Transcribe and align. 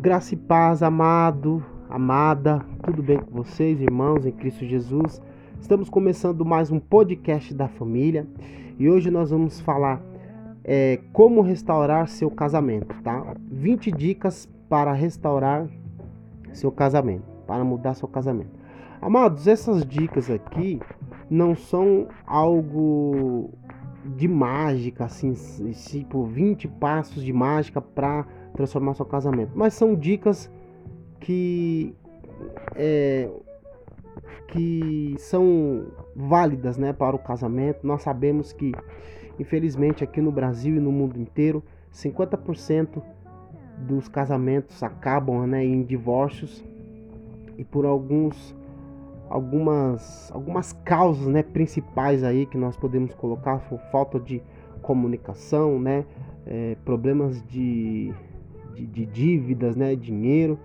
Graça 0.00 0.34
e 0.34 0.36
paz, 0.36 0.80
amado, 0.80 1.60
amada, 1.90 2.64
tudo 2.84 3.02
bem 3.02 3.18
com 3.18 3.42
vocês, 3.42 3.80
irmãos 3.80 4.24
em 4.24 4.30
Cristo 4.30 4.64
Jesus? 4.64 5.20
Estamos 5.60 5.90
começando 5.90 6.44
mais 6.44 6.70
um 6.70 6.78
podcast 6.78 7.52
da 7.52 7.66
família 7.66 8.24
e 8.78 8.88
hoje 8.88 9.10
nós 9.10 9.32
vamos 9.32 9.58
falar 9.58 10.00
é, 10.62 11.00
como 11.12 11.40
restaurar 11.40 12.06
seu 12.06 12.30
casamento, 12.30 12.94
tá? 13.02 13.34
20 13.50 13.90
dicas 13.90 14.48
para 14.68 14.92
restaurar 14.92 15.66
seu 16.52 16.70
casamento, 16.70 17.24
para 17.44 17.64
mudar 17.64 17.94
seu 17.94 18.06
casamento. 18.06 18.52
Amados, 19.02 19.48
essas 19.48 19.84
dicas 19.84 20.30
aqui 20.30 20.80
não 21.28 21.56
são 21.56 22.06
algo 22.24 23.50
de 24.16 24.28
mágica, 24.28 25.06
assim, 25.06 25.32
tipo 25.32 26.24
20 26.24 26.68
passos 26.68 27.24
de 27.24 27.32
mágica 27.32 27.80
para 27.80 28.24
transformar 28.58 28.94
seu 28.94 29.06
casamento. 29.06 29.52
Mas 29.54 29.72
são 29.74 29.94
dicas 29.94 30.50
que 31.20 31.94
é, 32.74 33.30
que 34.48 35.14
são 35.18 35.86
válidas, 36.16 36.76
né, 36.76 36.92
para 36.92 37.14
o 37.14 37.18
casamento. 37.20 37.86
Nós 37.86 38.02
sabemos 38.02 38.52
que, 38.52 38.72
infelizmente, 39.38 40.02
aqui 40.02 40.20
no 40.20 40.32
Brasil 40.32 40.76
e 40.76 40.80
no 40.80 40.90
mundo 40.90 41.20
inteiro, 41.20 41.62
50% 41.92 43.00
dos 43.86 44.08
casamentos 44.08 44.82
acabam, 44.82 45.46
né, 45.46 45.64
em 45.64 45.84
divórcios 45.84 46.64
e 47.56 47.62
por 47.62 47.86
alguns 47.86 48.56
algumas 49.30 50.32
algumas 50.32 50.72
causas, 50.72 51.28
né, 51.28 51.44
principais 51.44 52.24
aí 52.24 52.44
que 52.44 52.58
nós 52.58 52.76
podemos 52.76 53.14
colocar, 53.14 53.60
falta 53.92 54.18
de 54.18 54.42
comunicação, 54.82 55.78
né, 55.78 56.04
é, 56.44 56.76
problemas 56.84 57.40
de 57.46 58.12
de, 58.78 58.86
de 58.86 59.06
dívidas, 59.06 59.74
né, 59.74 59.96
dinheiro 59.96 60.58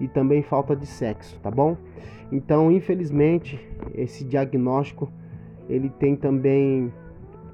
e 0.00 0.08
também 0.08 0.42
falta 0.42 0.74
de 0.74 0.86
sexo, 0.86 1.38
tá 1.40 1.50
bom? 1.50 1.76
Então, 2.30 2.70
infelizmente, 2.72 3.60
esse 3.94 4.24
diagnóstico 4.24 5.08
ele 5.68 5.88
tem 5.90 6.16
também 6.16 6.92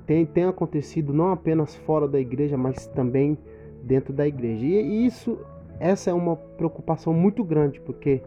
tem, 0.06 0.24
tem 0.24 0.44
acontecido 0.44 1.12
não 1.12 1.30
apenas 1.30 1.74
fora 1.76 2.08
da 2.08 2.18
igreja, 2.18 2.56
mas 2.56 2.86
também 2.86 3.36
dentro 3.82 4.12
da 4.12 4.26
igreja. 4.26 4.64
E, 4.64 5.06
isso 5.06 5.38
essa 5.78 6.10
é 6.10 6.14
uma 6.14 6.36
preocupação 6.36 7.12
muito 7.12 7.44
grande, 7.44 7.80
porque 7.80 8.22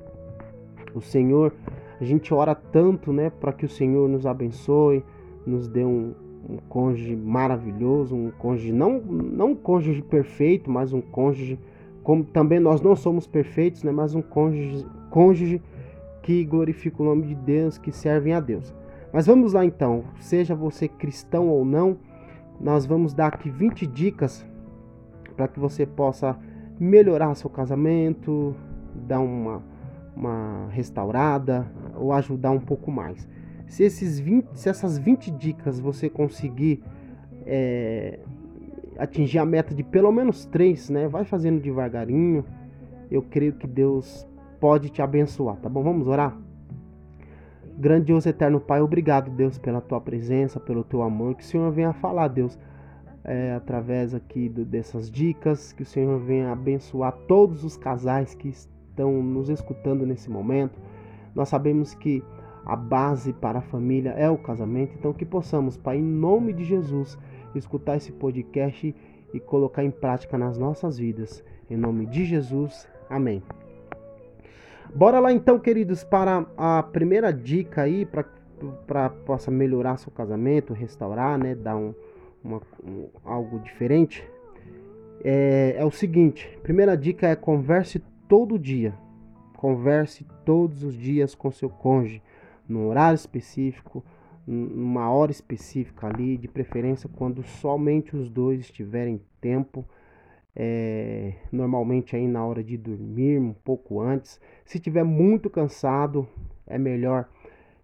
o 0.94 1.02
Senhor, 1.02 1.54
a 2.00 2.04
gente 2.04 2.34
ora 2.34 2.54
tanto, 2.54 3.12
né, 3.12 3.30
para 3.30 3.52
que 3.52 3.66
o 3.66 3.70
Senhor 3.70 4.08
nos 4.08 4.26
abençoe, 4.26 5.04
nos 5.46 5.68
dê 5.68 5.84
um, 5.84 6.14
um 6.48 6.58
cônjuge 6.70 7.16
maravilhoso, 7.16 8.16
um 8.16 8.32
cônjuge 8.32 8.72
não 8.72 9.00
não 9.02 9.52
um 9.52 9.56
cônjuge 9.56 10.02
perfeito, 10.02 10.70
mas 10.70 10.94
um 10.94 11.02
cônjuge 11.02 11.59
como 12.04 12.24
também 12.24 12.60
nós 12.60 12.82
não 12.82 12.96
somos 12.96 13.28
perfeitos, 13.28 13.84
né, 13.84 13.92
mas 13.92 14.16
um 14.16 14.22
cônjuge, 14.22 14.86
cônjuge 15.10 15.62
que 16.22 16.44
glorifica 16.44 17.02
o 17.02 17.06
nome 17.06 17.28
de 17.28 17.36
Deus, 17.36 17.78
que 17.78 17.92
servem 17.92 18.34
a 18.34 18.40
Deus. 18.40 18.74
Mas 19.12 19.26
vamos 19.26 19.54
lá 19.54 19.66
então, 19.66 20.04
seja 20.20 20.56
você 20.56 20.88
cristão 20.88 21.50
ou 21.50 21.66
não, 21.66 21.98
nós 22.60 22.86
vamos 22.86 23.14
dar 23.14 23.28
aqui 23.28 23.50
20 23.50 23.86
dicas 23.88 24.46
para 25.36 25.48
que 25.48 25.60
você 25.60 25.86
possa 25.86 26.38
melhorar 26.80 27.36
seu 27.36 27.50
casamento, 27.50 28.56
dar 28.96 29.20
uma, 29.20 29.62
uma 30.16 30.68
restaurada 30.70 31.68
ou 31.96 32.14
ajudar 32.14 32.52
um 32.52 32.60
pouco 32.60 32.92
mais. 32.92 33.28
Se, 33.68 33.84
esses 33.84 34.20
20, 34.20 34.48
se 34.54 34.70
essas 34.70 34.98
20 34.98 35.32
dicas 35.32 35.80
você 35.80 36.10
conseguir 36.10 36.84
é, 37.46 38.20
atingir 39.02 39.40
a 39.40 39.46
meta 39.46 39.74
de 39.74 39.84
pelo 39.84 40.12
menos 40.12 40.46
três, 40.46 40.90
né? 40.90 41.08
Vai 41.08 41.26
fazendo 41.26 41.60
devagarinho. 41.60 42.46
Eu 43.10 43.24
creio 43.24 43.54
que 43.54 43.66
Deus 43.66 44.28
pode 44.60 44.90
te 44.90 45.02
abençoar, 45.02 45.58
tá 45.58 45.68
bom? 45.68 45.82
Vamos 45.82 46.08
orar? 46.08 46.38
Grandioso 47.78 48.30
eterno 48.30 48.60
Pai, 48.60 48.80
obrigado, 48.80 49.31
Deus, 49.31 49.58
pela 49.58 49.81
tua 49.81 50.00
presença, 50.00 50.59
pelo 50.59 50.84
teu 50.84 51.02
amor. 51.02 51.34
Que 51.34 51.42
o 51.42 51.46
Senhor 51.46 51.72
venha 51.72 51.94
falar, 51.94 52.28
Deus, 52.28 52.59
é, 53.24 53.53
através 53.53 54.14
aqui 54.14 54.48
do, 54.48 54.64
dessas 54.64 55.09
dicas. 55.09 55.74
Que 55.74 55.81
o 55.81 55.86
Senhor 55.86 56.20
venha 56.20 56.52
abençoar 56.52 57.12
todos 57.28 57.64
os 57.64 57.75
casais 57.75 58.36
que 58.36 58.50
estão 58.50 59.24
nos 59.24 59.50
escutando 59.50 60.06
nesse 60.06 60.30
momento. 60.30 60.80
Nós 61.34 61.50
sabemos 61.50 61.96
que 61.96 62.24
a 62.64 62.75
base 62.75 63.34
para 63.34 63.59
a 63.59 63.64
família 63.64 64.12
é 64.12 64.30
o 64.30 64.38
casamento, 64.38 64.94
então 64.96 65.12
que 65.12 65.25
possamos, 65.25 65.75
Pai, 65.75 65.98
em 65.98 66.04
nome 66.04 66.54
de 66.54 66.64
Jesus 66.64 67.18
escutar 67.57 67.97
esse 67.97 68.12
podcast 68.12 68.95
e 69.34 69.39
colocar 69.39 69.84
em 69.84 69.91
prática 69.91 70.38
nas 70.38 70.57
nossas 70.57 70.97
vidas. 70.97 71.44
Em 71.69 71.78
nome 71.78 72.06
de 72.06 72.25
Jesus, 72.25 72.88
amém. 73.09 73.41
Bora 74.94 75.19
lá 75.19 75.31
então, 75.31 75.57
queridos, 75.57 76.03
para 76.03 76.45
a 76.57 76.84
primeira 76.84 77.31
dica 77.31 77.84
aí 77.84 78.06
para 78.06 79.09
possa 79.09 79.50
melhorar 79.50 79.97
seu 79.97 80.12
casamento, 80.12 80.73
restaurar, 80.73 81.38
né, 81.38 81.56
dar 81.56 81.78
um, 81.78 81.94
uma, 82.44 82.62
um 82.84 83.07
algo 83.23 83.59
diferente. 83.59 84.28
É, 85.23 85.75
é 85.78 85.85
o 85.85 85.91
seguinte: 85.91 86.59
primeira 86.62 86.97
dica 86.97 87.28
é 87.28 87.35
converse 87.35 88.00
todo 88.28 88.59
dia. 88.59 88.94
Converse 89.56 90.25
todos 90.44 90.83
os 90.83 90.95
dias 90.95 91.35
com 91.35 91.51
seu 91.51 91.69
cônjuge, 91.69 92.22
no 92.68 92.88
horário 92.88 93.16
específico, 93.16 94.03
uma 94.51 95.09
hora 95.09 95.31
específica 95.31 96.07
ali, 96.07 96.38
de 96.38 96.47
preferência 96.47 97.09
quando 97.09 97.41
somente 97.44 98.16
os 98.16 98.29
dois 98.29 98.59
estiverem 98.59 99.22
tempo, 99.39 99.85
é, 100.56 101.34
normalmente 101.51 102.16
aí 102.16 102.28
na 102.28 102.45
hora 102.45 102.63
de 102.63 102.78
dormir, 102.78 103.39
um 103.39 103.53
pouco 103.53 104.01
antes. 104.01 104.39
Se 104.66 104.79
tiver 104.79 105.03
muito 105.03 105.50
cansado, 105.50 106.28
é 106.67 106.78
melhor 106.78 107.28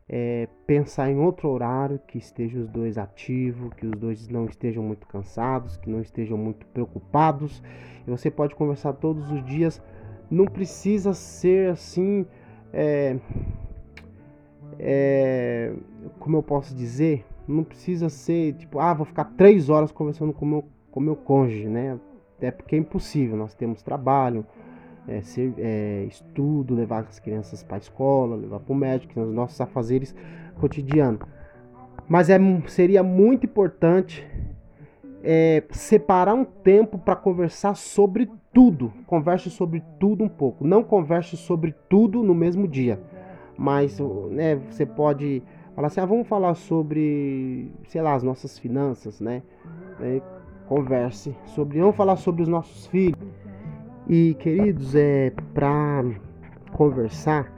é, 0.10 0.48
pensar 0.66 1.10
em 1.10 1.18
outro 1.18 1.50
horário 1.50 2.00
que 2.06 2.18
esteja 2.18 2.60
os 2.60 2.68
dois 2.68 2.98
ativos, 2.98 3.74
que 3.74 3.86
os 3.86 3.92
dois 3.98 4.28
não 4.28 4.46
estejam 4.46 4.84
muito 4.84 5.08
cansados, 5.08 5.78
que 5.78 5.90
não 5.90 6.02
estejam 6.02 6.38
muito 6.38 6.66
preocupados. 6.68 7.64
E 8.06 8.10
você 8.10 8.30
pode 8.30 8.56
conversar 8.56 8.94
todos 8.94 9.32
os 9.32 9.44
dias. 9.46 9.82
Não 10.30 10.46
precisa 10.46 11.14
ser 11.14 11.72
assim. 11.72 12.26
É, 12.74 13.18
é, 14.80 15.74
como 16.20 16.38
eu 16.38 16.44
posso 16.44 16.76
dizer, 16.76 17.26
não 17.48 17.64
precisa 17.64 18.10
ser 18.10 18.54
tipo, 18.54 18.80
ah, 18.80 18.94
vou 18.94 19.06
ficar 19.06 19.26
três 19.38 19.70
horas 19.70 19.92
conversando 19.92 20.34
com 20.34 20.46
meu, 20.46 20.66
com 20.92 21.00
meu 21.00 21.16
cônjuge, 21.16 21.68
né? 21.68 22.00
Até 22.38 22.52
porque 22.52 22.76
é 22.76 22.80
impossível, 22.80 23.36
nós 23.36 23.56
temos 23.56 23.82
trabalho, 23.82 24.46
é, 25.08 25.22
ser, 25.22 25.54
é, 25.58 26.04
estudo, 26.08 26.76
levar 26.76 27.06
as 27.08 27.20
crianças 27.20 27.64
para 27.64 27.78
a 27.78 27.80
escola, 27.80 28.36
levar 28.36 28.60
para 28.60 28.74
o 28.74 28.76
médico, 28.76 29.20
os 29.20 29.34
nossos 29.34 29.60
afazeres 29.60 30.14
cotidianos. 30.60 31.22
Mas 32.08 32.30
é, 32.30 32.38
seria 32.68 33.02
muito 33.02 33.46
importante 33.46 34.26
é, 35.24 35.64
separar 35.72 36.36
um 36.36 36.46
tempo 36.46 36.98
para 36.98 37.16
conversar 37.16 37.76
sobre 37.76 38.30
tudo. 38.54 38.94
Converse 39.06 39.50
sobre 39.50 39.84
tudo 40.00 40.24
um 40.24 40.30
pouco. 40.30 40.66
Não 40.66 40.84
converse 40.84 41.36
sobre 41.36 41.74
tudo 41.90 42.22
no 42.22 42.36
mesmo 42.36 42.68
dia 42.68 43.00
mas 43.58 44.00
né, 44.32 44.56
você 44.56 44.86
pode 44.86 45.42
falar 45.76 45.88
assim, 45.88 46.00
ah, 46.00 46.06
vamos 46.06 46.28
falar 46.28 46.56
sobre, 46.56 47.72
sei 47.88 48.02
lá, 48.02 48.14
as 48.14 48.24
nossas 48.24 48.58
finanças, 48.58 49.20
né? 49.20 49.42
É, 50.00 50.22
converse 50.68 51.36
sobre, 51.46 51.80
vamos 51.80 51.96
falar 51.96 52.18
sobre 52.18 52.44
os 52.44 52.48
nossos 52.48 52.88
filhos. 52.88 53.28
E 54.08 54.36
queridos, 54.36 54.96
é 54.96 55.32
para 55.54 56.04
conversar 56.74 57.58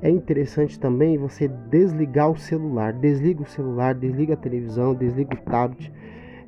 é 0.00 0.08
interessante 0.08 0.78
também 0.78 1.18
você 1.18 1.48
desligar 1.48 2.30
o 2.30 2.38
celular, 2.38 2.92
desliga 2.92 3.42
o 3.42 3.46
celular, 3.46 3.94
desliga 3.94 4.34
a 4.34 4.36
televisão, 4.36 4.94
desliga 4.94 5.34
o 5.34 5.50
tablet, 5.50 5.92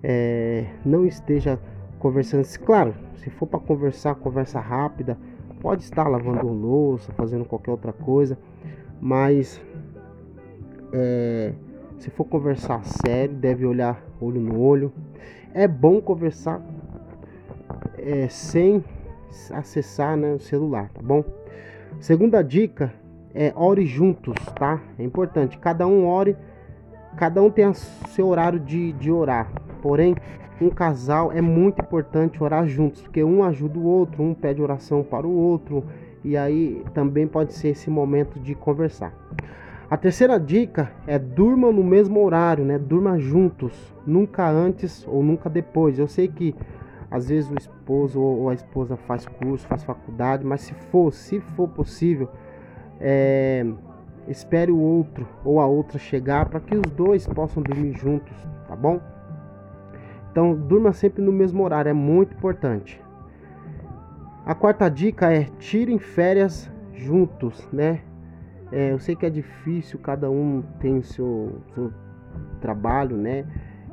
é, 0.03 0.67
não 0.85 1.05
esteja 1.05 1.59
conversando. 1.99 2.47
Claro, 2.65 2.95
se 3.17 3.29
for 3.31 3.47
para 3.47 3.59
conversar, 3.59 4.15
conversa 4.15 4.61
rápida, 4.61 5.19
pode 5.61 5.83
estar 5.83 6.09
lavando 6.09 6.49
louça, 6.49 7.13
fazendo 7.13 7.45
qualquer 7.45 7.71
outra 7.71 7.93
coisa, 7.93 8.37
mas 9.01 9.61
é, 10.93 11.53
se 11.99 12.11
for 12.11 12.25
conversar 12.25 12.85
sério, 12.85 13.35
deve 13.35 13.67
olhar 13.67 14.03
olho 14.21 14.41
no 14.41 14.59
olho. 14.59 14.93
É 15.53 15.69
bom 15.69 16.01
conversar 16.01 16.61
é, 17.99 18.29
sem 18.29 18.83
acessar 19.53 20.17
né, 20.17 20.35
o 20.35 20.41
celular, 20.41 20.91
tá 20.93 21.01
bom? 21.03 21.25
Segunda 22.01 22.43
dica 22.43 22.93
é 23.35 23.53
ore 23.55 23.87
juntos, 23.87 24.35
tá? 24.59 24.81
É 24.99 25.05
importante. 25.05 25.59
Cada 25.59 25.87
um 25.87 26.07
ore, 26.07 26.37
cada 27.17 27.43
um 27.43 27.51
tem 27.51 27.73
seu 27.75 28.29
horário 28.29 28.59
de, 28.59 28.93
de 28.93 29.11
orar. 29.11 29.51
Porém, 29.83 30.17
um 30.61 30.71
casal 30.71 31.33
é 31.33 31.41
muito 31.41 31.81
importante 31.81 32.43
orar 32.43 32.67
juntos, 32.67 33.03
porque 33.03 33.25
um 33.25 33.43
ajuda 33.43 33.79
o 33.79 33.85
outro, 33.85 34.23
um 34.23 34.35
pede 34.35 34.61
oração 34.61 35.03
para 35.03 35.27
o 35.27 35.35
outro, 35.35 35.85
e 36.23 36.37
aí 36.37 36.85
também 36.93 37.27
pode 37.27 37.55
ser 37.55 37.69
esse 37.69 37.89
momento 37.89 38.39
de 38.39 38.55
conversar. 38.55 39.13
A 39.91 39.97
terceira 39.97 40.39
dica 40.39 40.93
é 41.07 41.19
durma 41.19 41.73
no 41.73 41.83
mesmo 41.83 42.23
horário, 42.25 42.65
né? 42.65 42.79
Durma 42.79 43.19
juntos, 43.19 43.73
nunca 44.07 44.49
antes 44.49 45.05
ou 45.09 45.23
nunca 45.23 45.51
depois. 45.51 45.99
Eu 45.99 46.07
sei 46.07 46.29
que 46.29 46.55
Às 47.11 47.29
vezes 47.29 47.51
o 47.51 47.57
esposo 47.59 48.21
ou 48.21 48.49
a 48.51 48.55
esposa 48.55 48.97
faz 48.97 49.27
curso, 49.27 49.67
faz 49.67 49.83
faculdade, 49.83 50.47
mas 50.47 50.61
se 50.61 50.75
for, 50.75 51.13
se 51.13 51.41
for 51.41 51.69
possível, 51.69 52.29
é, 53.01 53.67
espere 54.29 54.71
o 54.71 54.79
outro 54.79 55.27
ou 55.45 55.59
a 55.61 55.67
outra 55.67 55.99
chegar 55.99 56.49
para 56.49 56.61
que 56.61 56.77
os 56.77 56.89
dois 56.93 57.27
possam 57.27 57.63
dormir 57.63 57.95
juntos, 57.99 58.37
tá 58.69 58.77
bom? 58.77 59.01
Então 60.31 60.55
durma 60.55 60.93
sempre 60.93 61.23
no 61.23 61.33
mesmo 61.33 61.63
horário, 61.63 61.91
é 61.91 61.95
muito 61.95 62.35
importante. 62.35 63.01
A 64.47 64.55
quarta 64.55 64.89
dica 64.89 65.33
é 65.33 65.45
tirem 65.59 65.99
férias 65.99 66.71
juntos, 66.95 67.69
né? 67.73 68.01
É, 68.73 68.93
eu 68.93 68.99
sei 68.99 69.17
que 69.17 69.27
é 69.27 69.31
difícil, 69.31 69.99
cada 69.99 70.31
um 70.31 70.63
tem 70.79 70.99
o 70.99 71.03
seu, 71.03 71.61
seu 71.75 71.93
trabalho, 72.61 73.17
né? 73.17 73.45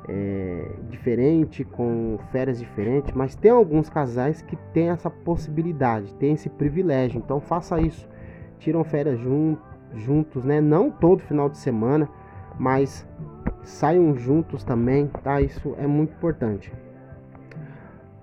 É, 0.07 0.71
diferente, 0.89 1.65
com 1.65 2.17
férias 2.31 2.59
diferentes, 2.59 3.11
mas 3.13 3.35
tem 3.35 3.51
alguns 3.51 3.89
casais 3.89 4.41
que 4.41 4.55
têm 4.73 4.89
essa 4.89 5.09
possibilidade, 5.09 6.13
tem 6.13 6.33
esse 6.33 6.49
privilégio. 6.49 7.17
Então 7.17 7.41
faça 7.41 7.79
isso. 7.81 8.07
Tiram 8.59 8.83
férias 8.83 9.19
jun, 9.19 9.57
juntos, 9.93 10.45
né? 10.45 10.61
Não 10.61 10.89
todo 10.89 11.21
final 11.21 11.49
de 11.49 11.57
semana, 11.57 12.07
mas 12.57 13.05
saiam 13.67 14.15
juntos 14.15 14.63
também, 14.63 15.07
tá? 15.23 15.41
Isso 15.41 15.75
é 15.77 15.85
muito 15.85 16.13
importante. 16.13 16.71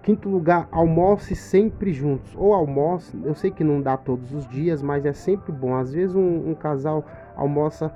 Quinto 0.02 0.28
lugar, 0.28 0.68
almoce 0.72 1.36
sempre 1.36 1.92
juntos. 1.92 2.34
Ou 2.36 2.54
almoce, 2.54 3.16
eu 3.22 3.34
sei 3.34 3.50
que 3.50 3.62
não 3.62 3.80
dá 3.80 3.96
todos 3.96 4.32
os 4.32 4.48
dias, 4.48 4.82
mas 4.82 5.04
é 5.04 5.12
sempre 5.12 5.52
bom. 5.52 5.76
Às 5.76 5.92
vezes 5.92 6.16
um, 6.16 6.50
um 6.50 6.54
casal 6.54 7.04
almoça, 7.36 7.94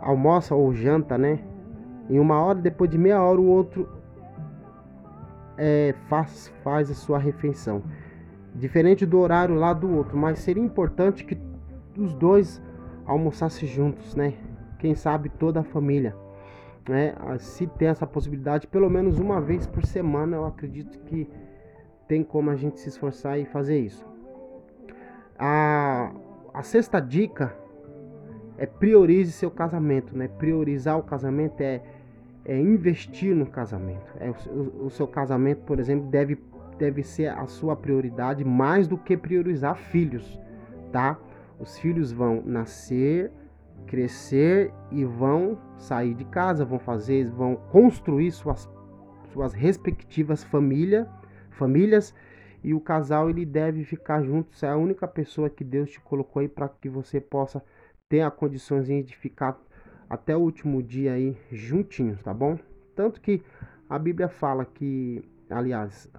almoça 0.00 0.54
ou 0.54 0.74
janta, 0.74 1.16
né? 1.16 1.38
Em 2.10 2.18
uma 2.18 2.42
hora, 2.42 2.58
depois 2.58 2.90
de 2.90 2.98
meia 2.98 3.22
hora, 3.22 3.40
o 3.40 3.46
outro 3.46 3.88
é, 5.56 5.94
faz, 6.08 6.52
faz 6.64 6.90
a 6.90 6.94
sua 6.94 7.18
refeição. 7.18 7.82
Diferente 8.54 9.06
do 9.06 9.20
horário 9.20 9.54
lá 9.54 9.72
do 9.72 9.94
outro, 9.94 10.16
mas 10.16 10.40
seria 10.40 10.62
importante 10.62 11.24
que 11.24 11.38
os 11.96 12.12
dois 12.14 12.60
almoçassem 13.06 13.68
juntos, 13.68 14.16
né? 14.16 14.34
Quem 14.78 14.94
sabe 14.96 15.28
toda 15.28 15.60
a 15.60 15.64
família 15.64 16.14
né? 16.88 17.14
Se 17.38 17.66
tem 17.66 17.88
essa 17.88 18.06
possibilidade, 18.06 18.66
pelo 18.66 18.88
menos 18.88 19.18
uma 19.18 19.40
vez 19.40 19.66
por 19.66 19.84
semana, 19.84 20.36
eu 20.36 20.44
acredito 20.44 20.98
que 21.00 21.28
tem 22.08 22.24
como 22.24 22.50
a 22.50 22.56
gente 22.56 22.80
se 22.80 22.88
esforçar 22.88 23.38
e 23.38 23.44
fazer 23.44 23.78
isso. 23.78 24.06
A, 25.38 26.10
a 26.52 26.62
sexta 26.62 26.98
dica 26.98 27.54
é 28.56 28.66
priorize 28.66 29.30
seu 29.30 29.50
casamento, 29.50 30.16
né? 30.16 30.26
Priorizar 30.26 30.98
o 30.98 31.02
casamento 31.02 31.60
é, 31.60 31.82
é 32.44 32.58
investir 32.58 33.34
no 33.36 33.46
casamento. 33.46 34.10
É, 34.18 34.30
o, 34.50 34.86
o 34.86 34.90
seu 34.90 35.06
casamento, 35.06 35.62
por 35.62 35.78
exemplo, 35.78 36.08
deve, 36.08 36.38
deve 36.78 37.02
ser 37.02 37.28
a 37.28 37.46
sua 37.46 37.76
prioridade 37.76 38.44
mais 38.44 38.88
do 38.88 38.96
que 38.96 39.16
priorizar 39.16 39.76
filhos, 39.76 40.40
tá? 40.90 41.18
Os 41.60 41.78
filhos 41.78 42.10
vão 42.10 42.42
nascer, 42.44 43.30
crescer 43.86 44.72
e 44.90 45.04
vão 45.04 45.58
sair 45.78 46.14
de 46.14 46.24
casa, 46.24 46.64
vão 46.64 46.78
fazer, 46.78 47.30
vão 47.30 47.56
construir 47.56 48.30
suas, 48.30 48.68
suas 49.32 49.52
respectivas 49.52 50.44
família, 50.44 51.08
famílias 51.50 52.14
e 52.62 52.74
o 52.74 52.80
casal 52.80 53.30
ele 53.30 53.46
deve 53.46 53.84
ficar 53.84 54.22
junto. 54.22 54.54
Você 54.54 54.66
é 54.66 54.70
a 54.70 54.76
única 54.76 55.06
pessoa 55.06 55.48
que 55.48 55.64
Deus 55.64 55.90
te 55.90 56.00
colocou 56.00 56.40
aí 56.40 56.48
para 56.48 56.68
que 56.68 56.88
você 56.88 57.20
possa 57.20 57.62
ter 58.08 58.22
a 58.22 58.30
condições 58.30 58.86
de 58.86 59.16
ficar 59.16 59.58
até 60.08 60.36
o 60.36 60.40
último 60.40 60.82
dia 60.82 61.12
aí 61.12 61.36
juntinhos, 61.52 62.22
tá 62.22 62.32
bom? 62.32 62.58
Tanto 62.94 63.20
que 63.20 63.42
a 63.88 63.98
Bíblia 63.98 64.28
fala 64.28 64.64
que, 64.64 65.22
aliás, 65.48 66.10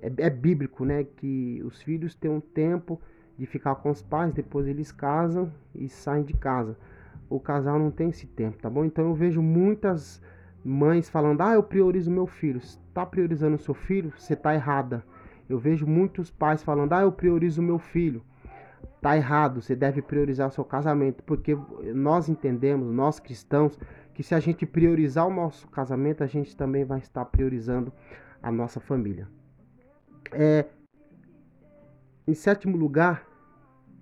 é, 0.00 0.26
é 0.26 0.30
bíblico, 0.30 0.84
né, 0.84 1.04
que 1.04 1.60
os 1.64 1.82
filhos 1.82 2.14
têm 2.14 2.30
um 2.30 2.40
tempo 2.40 3.00
de 3.38 3.46
ficar 3.46 3.76
com 3.76 3.90
os 3.90 4.02
pais, 4.02 4.32
depois 4.32 4.66
eles 4.66 4.90
casam 4.90 5.52
e 5.74 5.88
saem 5.88 6.24
de 6.24 6.34
casa. 6.34 6.76
O 7.30 7.38
casal 7.38 7.78
não 7.78 7.90
tem 7.90 8.08
esse 8.08 8.26
tempo, 8.26 8.58
tá 8.58 8.68
bom? 8.68 8.84
Então 8.84 9.04
eu 9.04 9.14
vejo 9.14 9.40
muitas 9.40 10.20
mães 10.64 11.08
falando: 11.08 11.40
"Ah, 11.42 11.54
eu 11.54 11.62
priorizo 11.62 12.10
meu 12.10 12.26
filho". 12.26 12.58
Está 12.58 13.06
priorizando 13.06 13.56
o 13.56 13.60
seu 13.60 13.74
filho? 13.74 14.12
Você 14.18 14.32
está 14.32 14.54
errada. 14.54 15.04
Eu 15.48 15.58
vejo 15.58 15.86
muitos 15.86 16.30
pais 16.30 16.62
falando: 16.62 16.92
"Ah, 16.92 17.02
eu 17.02 17.12
priorizo 17.12 17.62
meu 17.62 17.78
filho". 17.78 18.22
Tá 19.00 19.16
errado, 19.16 19.62
você 19.62 19.76
deve 19.76 20.02
priorizar 20.02 20.48
o 20.48 20.52
seu 20.52 20.64
casamento, 20.64 21.22
porque 21.22 21.56
nós 21.94 22.28
entendemos, 22.28 22.92
nós 22.92 23.20
cristãos, 23.20 23.78
que 24.12 24.24
se 24.24 24.34
a 24.34 24.40
gente 24.40 24.66
priorizar 24.66 25.26
o 25.28 25.32
nosso 25.32 25.68
casamento, 25.68 26.24
a 26.24 26.26
gente 26.26 26.56
também 26.56 26.84
vai 26.84 26.98
estar 26.98 27.24
priorizando 27.26 27.92
a 28.42 28.50
nossa 28.50 28.80
família. 28.80 29.28
É, 30.32 30.64
em 32.26 32.34
sétimo 32.34 32.76
lugar, 32.76 33.27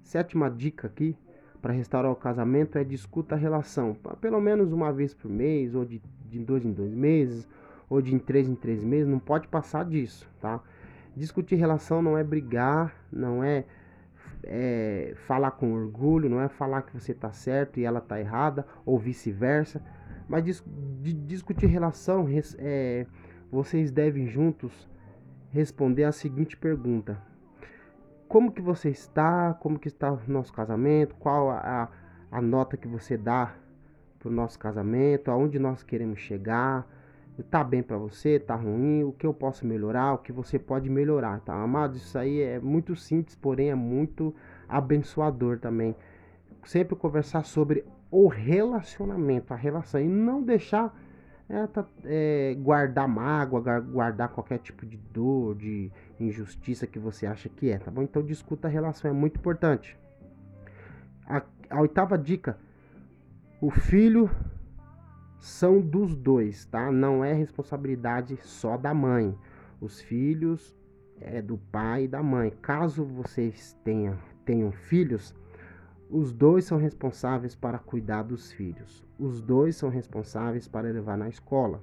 sétima 0.06 0.50
dica 0.50 0.86
aqui 0.86 1.16
para 1.60 1.72
restaurar 1.72 2.10
o 2.12 2.16
casamento 2.16 2.78
é 2.78 2.84
discuta 2.84 3.34
a 3.34 3.38
relação, 3.38 3.96
pelo 4.20 4.40
menos 4.40 4.72
uma 4.72 4.92
vez 4.92 5.12
por 5.12 5.28
mês, 5.28 5.74
ou 5.74 5.84
de, 5.84 6.00
de 6.28 6.38
dois 6.38 6.64
em 6.64 6.72
dois 6.72 6.94
meses, 6.94 7.48
ou 7.90 8.00
de 8.00 8.16
três 8.20 8.48
em 8.48 8.54
três 8.54 8.84
meses, 8.84 9.08
não 9.08 9.18
pode 9.18 9.48
passar 9.48 9.84
disso, 9.84 10.28
tá? 10.40 10.60
Discutir 11.16 11.56
relação 11.56 12.02
não 12.02 12.16
é 12.16 12.22
brigar, 12.22 12.94
não 13.10 13.42
é, 13.42 13.64
é 14.44 15.14
falar 15.26 15.52
com 15.52 15.72
orgulho, 15.72 16.28
não 16.28 16.40
é 16.40 16.48
falar 16.48 16.82
que 16.82 16.92
você 16.92 17.12
tá 17.12 17.32
certo 17.32 17.80
e 17.80 17.84
ela 17.84 18.00
tá 18.00 18.20
errada, 18.20 18.66
ou 18.84 18.98
vice-versa, 18.98 19.82
mas 20.28 20.44
dis, 20.44 20.64
de, 21.02 21.12
discutir 21.12 21.66
relação, 21.66 22.26
é, 22.58 23.06
vocês 23.50 23.90
devem 23.90 24.26
juntos 24.26 24.88
responder 25.50 26.04
a 26.04 26.12
seguinte 26.12 26.56
pergunta: 26.56 27.20
como 28.28 28.52
que 28.52 28.60
você 28.60 28.90
está, 28.90 29.54
como 29.54 29.78
que 29.78 29.88
está 29.88 30.12
o 30.12 30.20
nosso 30.26 30.52
casamento, 30.52 31.14
qual 31.16 31.50
a, 31.50 31.88
a 32.30 32.42
nota 32.42 32.76
que 32.76 32.88
você 32.88 33.16
dá 33.16 33.54
para 34.18 34.28
o 34.28 34.32
nosso 34.32 34.58
casamento, 34.58 35.30
aonde 35.30 35.58
nós 35.58 35.82
queremos 35.82 36.18
chegar, 36.20 36.86
tá 37.50 37.62
bem 37.62 37.82
para 37.82 37.96
você, 37.96 38.38
tá 38.38 38.54
ruim, 38.54 39.04
o 39.04 39.12
que 39.12 39.26
eu 39.26 39.34
posso 39.34 39.66
melhorar, 39.66 40.14
o 40.14 40.18
que 40.18 40.32
você 40.32 40.58
pode 40.58 40.88
melhorar, 40.88 41.40
tá? 41.40 41.54
Amados, 41.54 42.02
isso 42.02 42.18
aí 42.18 42.40
é 42.40 42.58
muito 42.58 42.96
simples, 42.96 43.36
porém 43.36 43.70
é 43.70 43.74
muito 43.74 44.34
abençoador 44.68 45.58
também. 45.58 45.94
Sempre 46.64 46.96
conversar 46.96 47.44
sobre 47.44 47.84
o 48.10 48.26
relacionamento, 48.26 49.52
a 49.52 49.56
relação 49.56 50.00
e 50.00 50.08
não 50.08 50.42
deixar 50.42 50.96
é, 51.48 51.66
tá, 51.66 51.86
é, 52.04 52.56
guardar 52.58 53.06
mágoa, 53.06 53.80
guardar 53.80 54.28
qualquer 54.30 54.58
tipo 54.58 54.84
de 54.84 54.96
dor, 54.96 55.54
de 55.54 55.92
injustiça 56.18 56.86
que 56.86 56.98
você 56.98 57.26
acha 57.26 57.48
que 57.48 57.70
é, 57.70 57.78
tá 57.78 57.90
bom? 57.90 58.02
Então 58.02 58.22
discuta 58.22 58.66
a 58.66 58.70
relação, 58.70 59.10
é 59.10 59.14
muito 59.14 59.38
importante. 59.38 59.96
A, 61.26 61.42
a 61.70 61.80
oitava 61.80 62.18
dica: 62.18 62.58
o 63.60 63.70
filho 63.70 64.28
são 65.38 65.80
dos 65.80 66.16
dois, 66.16 66.64
tá? 66.66 66.90
Não 66.90 67.24
é 67.24 67.32
responsabilidade 67.32 68.36
só 68.42 68.76
da 68.76 68.92
mãe. 68.92 69.36
Os 69.80 70.00
filhos 70.00 70.74
é 71.20 71.40
do 71.40 71.58
pai 71.58 72.04
e 72.04 72.08
da 72.08 72.22
mãe. 72.22 72.52
Caso 72.60 73.04
vocês 73.04 73.78
tenham, 73.84 74.18
tenham 74.44 74.72
filhos, 74.72 75.34
os 76.08 76.32
dois 76.32 76.64
são 76.64 76.78
responsáveis 76.78 77.54
para 77.56 77.78
cuidar 77.78 78.22
dos 78.22 78.52
filhos. 78.52 79.04
Os 79.18 79.40
dois 79.40 79.74
são 79.74 79.88
responsáveis 79.88 80.68
para 80.68 80.90
levar 80.90 81.18
na 81.18 81.28
escola. 81.28 81.82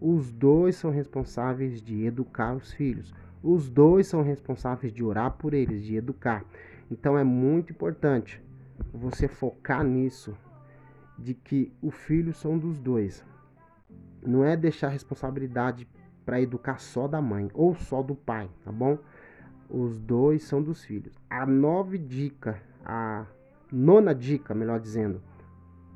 Os 0.00 0.30
dois 0.30 0.76
são 0.76 0.90
responsáveis 0.90 1.82
de 1.82 2.04
educar 2.04 2.54
os 2.54 2.72
filhos. 2.72 3.12
Os 3.42 3.68
dois 3.68 4.06
são 4.06 4.22
responsáveis 4.22 4.92
de 4.92 5.02
orar 5.02 5.32
por 5.32 5.54
eles, 5.54 5.82
de 5.82 5.96
educar. 5.96 6.44
Então 6.88 7.18
é 7.18 7.24
muito 7.24 7.72
importante 7.72 8.40
você 8.92 9.26
focar 9.26 9.82
nisso, 9.82 10.36
de 11.18 11.34
que 11.34 11.72
o 11.82 11.90
filho 11.90 12.32
são 12.32 12.56
dos 12.56 12.78
dois. 12.78 13.24
Não 14.24 14.44
é 14.44 14.56
deixar 14.56 14.86
a 14.86 14.90
responsabilidade 14.90 15.88
para 16.24 16.40
educar 16.40 16.78
só 16.78 17.08
da 17.08 17.20
mãe 17.20 17.50
ou 17.54 17.74
só 17.74 18.02
do 18.02 18.14
pai, 18.14 18.48
tá 18.64 18.70
bom? 18.70 18.98
Os 19.68 19.98
dois 19.98 20.44
são 20.44 20.62
dos 20.62 20.84
filhos. 20.84 21.18
A 21.28 21.44
nova 21.44 21.98
dica 21.98 22.60
a 22.84 23.26
nona 23.70 24.14
dica, 24.14 24.54
melhor 24.54 24.80
dizendo, 24.80 25.20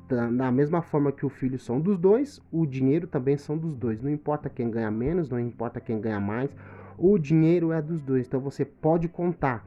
da 0.07 0.51
mesma 0.51 0.81
forma 0.81 1.11
que 1.11 1.25
o 1.25 1.29
filho 1.29 1.59
são 1.59 1.81
dos 1.81 1.97
dois, 1.97 2.41
o 2.51 2.65
dinheiro 2.65 3.07
também 3.07 3.37
são 3.37 3.57
dos 3.57 3.75
dois. 3.75 4.01
Não 4.01 4.09
importa 4.09 4.49
quem 4.49 4.71
ganha 4.71 4.89
menos, 4.89 5.29
não 5.29 5.39
importa 5.39 5.81
quem 5.81 5.99
ganha 5.99 6.19
mais, 6.19 6.49
o 6.97 7.17
dinheiro 7.17 7.73
é 7.73 7.81
dos 7.81 8.01
dois. 8.01 8.25
Então 8.25 8.39
você 8.39 8.63
pode 8.63 9.09
contar 9.09 9.65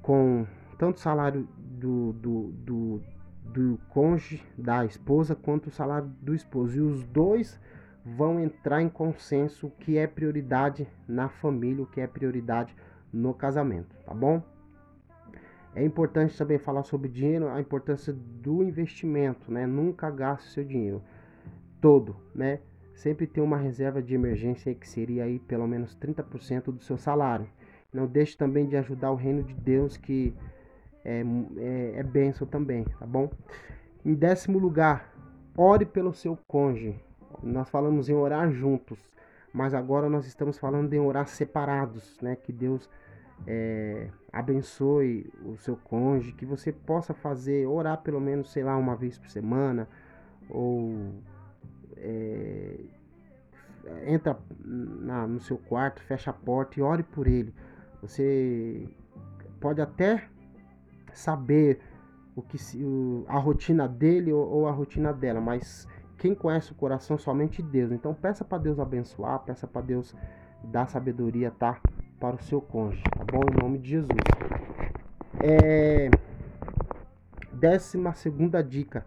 com 0.00 0.46
tanto 0.78 0.96
o 0.96 1.00
salário 1.00 1.46
do, 1.58 2.12
do, 2.14 2.52
do, 2.52 3.02
do 3.44 3.80
cônjuge, 3.90 4.42
da 4.56 4.86
esposa, 4.86 5.34
quanto 5.34 5.66
o 5.66 5.70
salário 5.70 6.08
do 6.22 6.34
esposo. 6.34 6.78
E 6.78 6.80
os 6.80 7.04
dois 7.04 7.60
vão 8.04 8.40
entrar 8.40 8.80
em 8.80 8.88
consenso 8.88 9.66
o 9.66 9.70
que 9.70 9.98
é 9.98 10.06
prioridade 10.06 10.88
na 11.06 11.28
família, 11.28 11.82
o 11.82 11.86
que 11.86 12.00
é 12.00 12.06
prioridade 12.06 12.74
no 13.12 13.34
casamento, 13.34 13.94
tá 14.06 14.14
bom? 14.14 14.42
É 15.74 15.84
importante 15.84 16.36
também 16.36 16.58
falar 16.58 16.82
sobre 16.82 17.08
dinheiro, 17.08 17.48
a 17.48 17.60
importância 17.60 18.12
do 18.12 18.62
investimento, 18.62 19.52
né? 19.52 19.66
Nunca 19.66 20.10
gaste 20.10 20.50
seu 20.50 20.64
dinheiro 20.64 21.02
todo, 21.80 22.16
né? 22.34 22.60
sempre 22.98 23.28
tem 23.28 23.42
uma 23.42 23.56
reserva 23.56 24.02
de 24.02 24.14
emergência 24.14 24.74
que 24.74 24.88
seria 24.88 25.24
aí 25.24 25.38
pelo 25.38 25.68
menos 25.68 25.96
30% 25.96 26.64
do 26.72 26.82
seu 26.82 26.98
salário. 26.98 27.48
Não 27.92 28.06
deixe 28.06 28.36
também 28.36 28.66
de 28.66 28.76
ajudar 28.76 29.12
o 29.12 29.14
reino 29.14 29.42
de 29.42 29.54
Deus, 29.54 29.96
que 29.96 30.34
é, 31.04 31.22
é, 31.56 31.92
é 31.96 32.02
bênção 32.02 32.46
também, 32.46 32.84
tá 32.98 33.06
bom? 33.06 33.30
Em 34.04 34.14
décimo 34.14 34.58
lugar, 34.58 35.14
ore 35.56 35.86
pelo 35.86 36.12
seu 36.12 36.36
cônjuge. 36.48 37.00
Nós 37.40 37.70
falamos 37.70 38.08
em 38.08 38.14
orar 38.14 38.50
juntos, 38.50 38.98
mas 39.52 39.72
agora 39.74 40.08
nós 40.08 40.26
estamos 40.26 40.58
falando 40.58 40.92
em 40.92 40.98
orar 40.98 41.28
separados, 41.28 42.18
né? 42.20 42.34
Que 42.34 42.52
Deus 42.52 42.90
é, 43.46 44.08
abençoe 44.32 45.30
o 45.44 45.56
seu 45.56 45.76
cônjuge, 45.76 46.32
que 46.32 46.44
você 46.44 46.72
possa 46.72 47.14
fazer, 47.14 47.66
orar 47.66 47.98
pelo 48.02 48.20
menos, 48.20 48.50
sei 48.52 48.62
lá, 48.62 48.76
uma 48.76 48.96
vez 48.96 49.18
por 49.18 49.28
semana, 49.28 49.88
ou 50.48 51.14
é, 51.96 52.78
entra 54.06 54.38
na, 54.64 55.26
no 55.26 55.40
seu 55.40 55.58
quarto, 55.58 56.02
fecha 56.02 56.30
a 56.30 56.34
porta 56.34 56.78
e 56.78 56.82
ore 56.82 57.02
por 57.02 57.26
ele. 57.26 57.54
Você 58.02 58.88
pode 59.60 59.80
até 59.80 60.28
saber 61.12 61.80
o 62.36 62.42
que 62.42 62.58
o, 62.82 63.24
a 63.26 63.38
rotina 63.38 63.88
dele 63.88 64.32
ou, 64.32 64.46
ou, 64.48 64.68
a 64.68 64.70
rotina 64.70 65.12
dela, 65.12 65.40
mas 65.40 65.88
quem 66.16 66.34
conhece 66.34 66.72
o 66.72 66.74
coração 66.74 67.18
somente 67.18 67.62
Deus. 67.62 67.90
Então 67.90 68.14
peça 68.14 68.44
para 68.44 68.58
Deus 68.58 68.78
abençoar, 68.78 69.40
peça 69.40 69.66
para 69.66 69.82
Deus 69.82 70.14
dar 70.62 70.86
sabedoria, 70.88 71.50
tá? 71.50 71.80
Para 72.18 72.36
o 72.36 72.42
seu 72.42 72.60
cônjuge, 72.60 73.02
tá 73.04 73.24
bom? 73.24 73.40
Em 73.52 73.62
nome 73.62 73.78
de 73.78 73.90
Jesus. 73.90 74.18
É... 75.40 76.10
Décima 77.52 78.12
segunda 78.12 78.62
dica. 78.62 79.04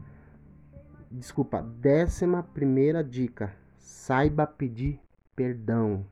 Desculpa, 1.10 1.62
décima 1.62 2.42
primeira 2.42 3.04
dica. 3.04 3.54
Saiba 3.78 4.48
pedir 4.48 5.00
perdão. 5.36 6.06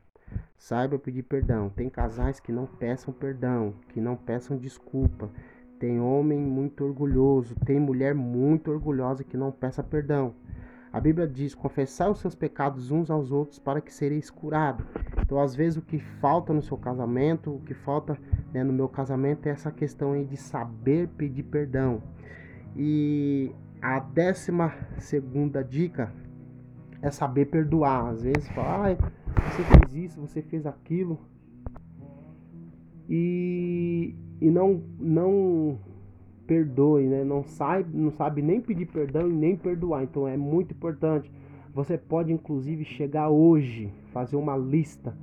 Saiba 0.58 0.98
pedir 0.98 1.22
perdão. 1.22 1.70
Tem 1.70 1.88
casais 1.88 2.38
que 2.38 2.52
não 2.52 2.66
peçam 2.66 3.14
perdão, 3.14 3.74
que 3.88 4.00
não 4.00 4.14
peçam 4.14 4.58
desculpa. 4.58 5.30
Tem 5.78 5.98
homem 5.98 6.38
muito 6.38 6.84
orgulhoso, 6.84 7.54
tem 7.64 7.80
mulher 7.80 8.14
muito 8.14 8.70
orgulhosa 8.70 9.24
que 9.24 9.38
não 9.38 9.50
peça 9.50 9.82
perdão. 9.82 10.34
A 10.92 11.00
Bíblia 11.00 11.26
diz: 11.26 11.54
confessar 11.54 12.10
os 12.10 12.18
seus 12.18 12.34
pecados 12.34 12.90
uns 12.90 13.10
aos 13.10 13.30
outros 13.30 13.58
para 13.58 13.80
que 13.80 13.92
sereis 13.92 14.30
curados. 14.30 14.84
Então, 15.20 15.40
às 15.40 15.54
vezes, 15.54 15.78
o 15.78 15.82
que 15.82 15.98
falta 15.98 16.52
no 16.52 16.62
seu 16.62 16.76
casamento, 16.76 17.54
o 17.54 17.60
que 17.60 17.74
falta 17.74 18.18
né, 18.52 18.64
no 18.64 18.72
meu 18.72 18.88
casamento 18.88 19.46
é 19.46 19.50
essa 19.50 19.70
questão 19.70 20.12
aí 20.12 20.24
de 20.24 20.36
saber 20.36 21.08
pedir 21.16 21.44
perdão. 21.44 22.02
E 22.76 23.52
a 23.80 24.00
décima 24.00 24.74
segunda 24.98 25.62
dica 25.62 26.12
é 27.00 27.10
saber 27.10 27.46
perdoar. 27.46 28.08
Às 28.08 28.22
vezes, 28.22 28.48
fala, 28.50 28.92
ah, 28.92 29.10
você 29.50 29.62
fez 29.62 30.10
isso, 30.10 30.20
você 30.20 30.42
fez 30.42 30.66
aquilo. 30.66 31.18
E, 33.08 34.14
e 34.40 34.50
não, 34.50 34.82
não 34.98 35.78
perdoe, 36.50 37.06
né? 37.06 37.22
Não 37.22 37.44
sabe, 37.44 37.96
não 37.96 38.10
sabe 38.10 38.42
nem 38.42 38.60
pedir 38.60 38.86
perdão 38.86 39.30
e 39.30 39.32
nem 39.32 39.56
perdoar. 39.56 40.02
Então 40.02 40.26
é 40.26 40.36
muito 40.36 40.74
importante. 40.74 41.30
Você 41.72 41.96
pode 41.96 42.32
inclusive 42.32 42.84
chegar 42.84 43.28
hoje, 43.28 43.92
fazer 44.12 44.34
uma 44.34 44.56
lista 44.56 45.16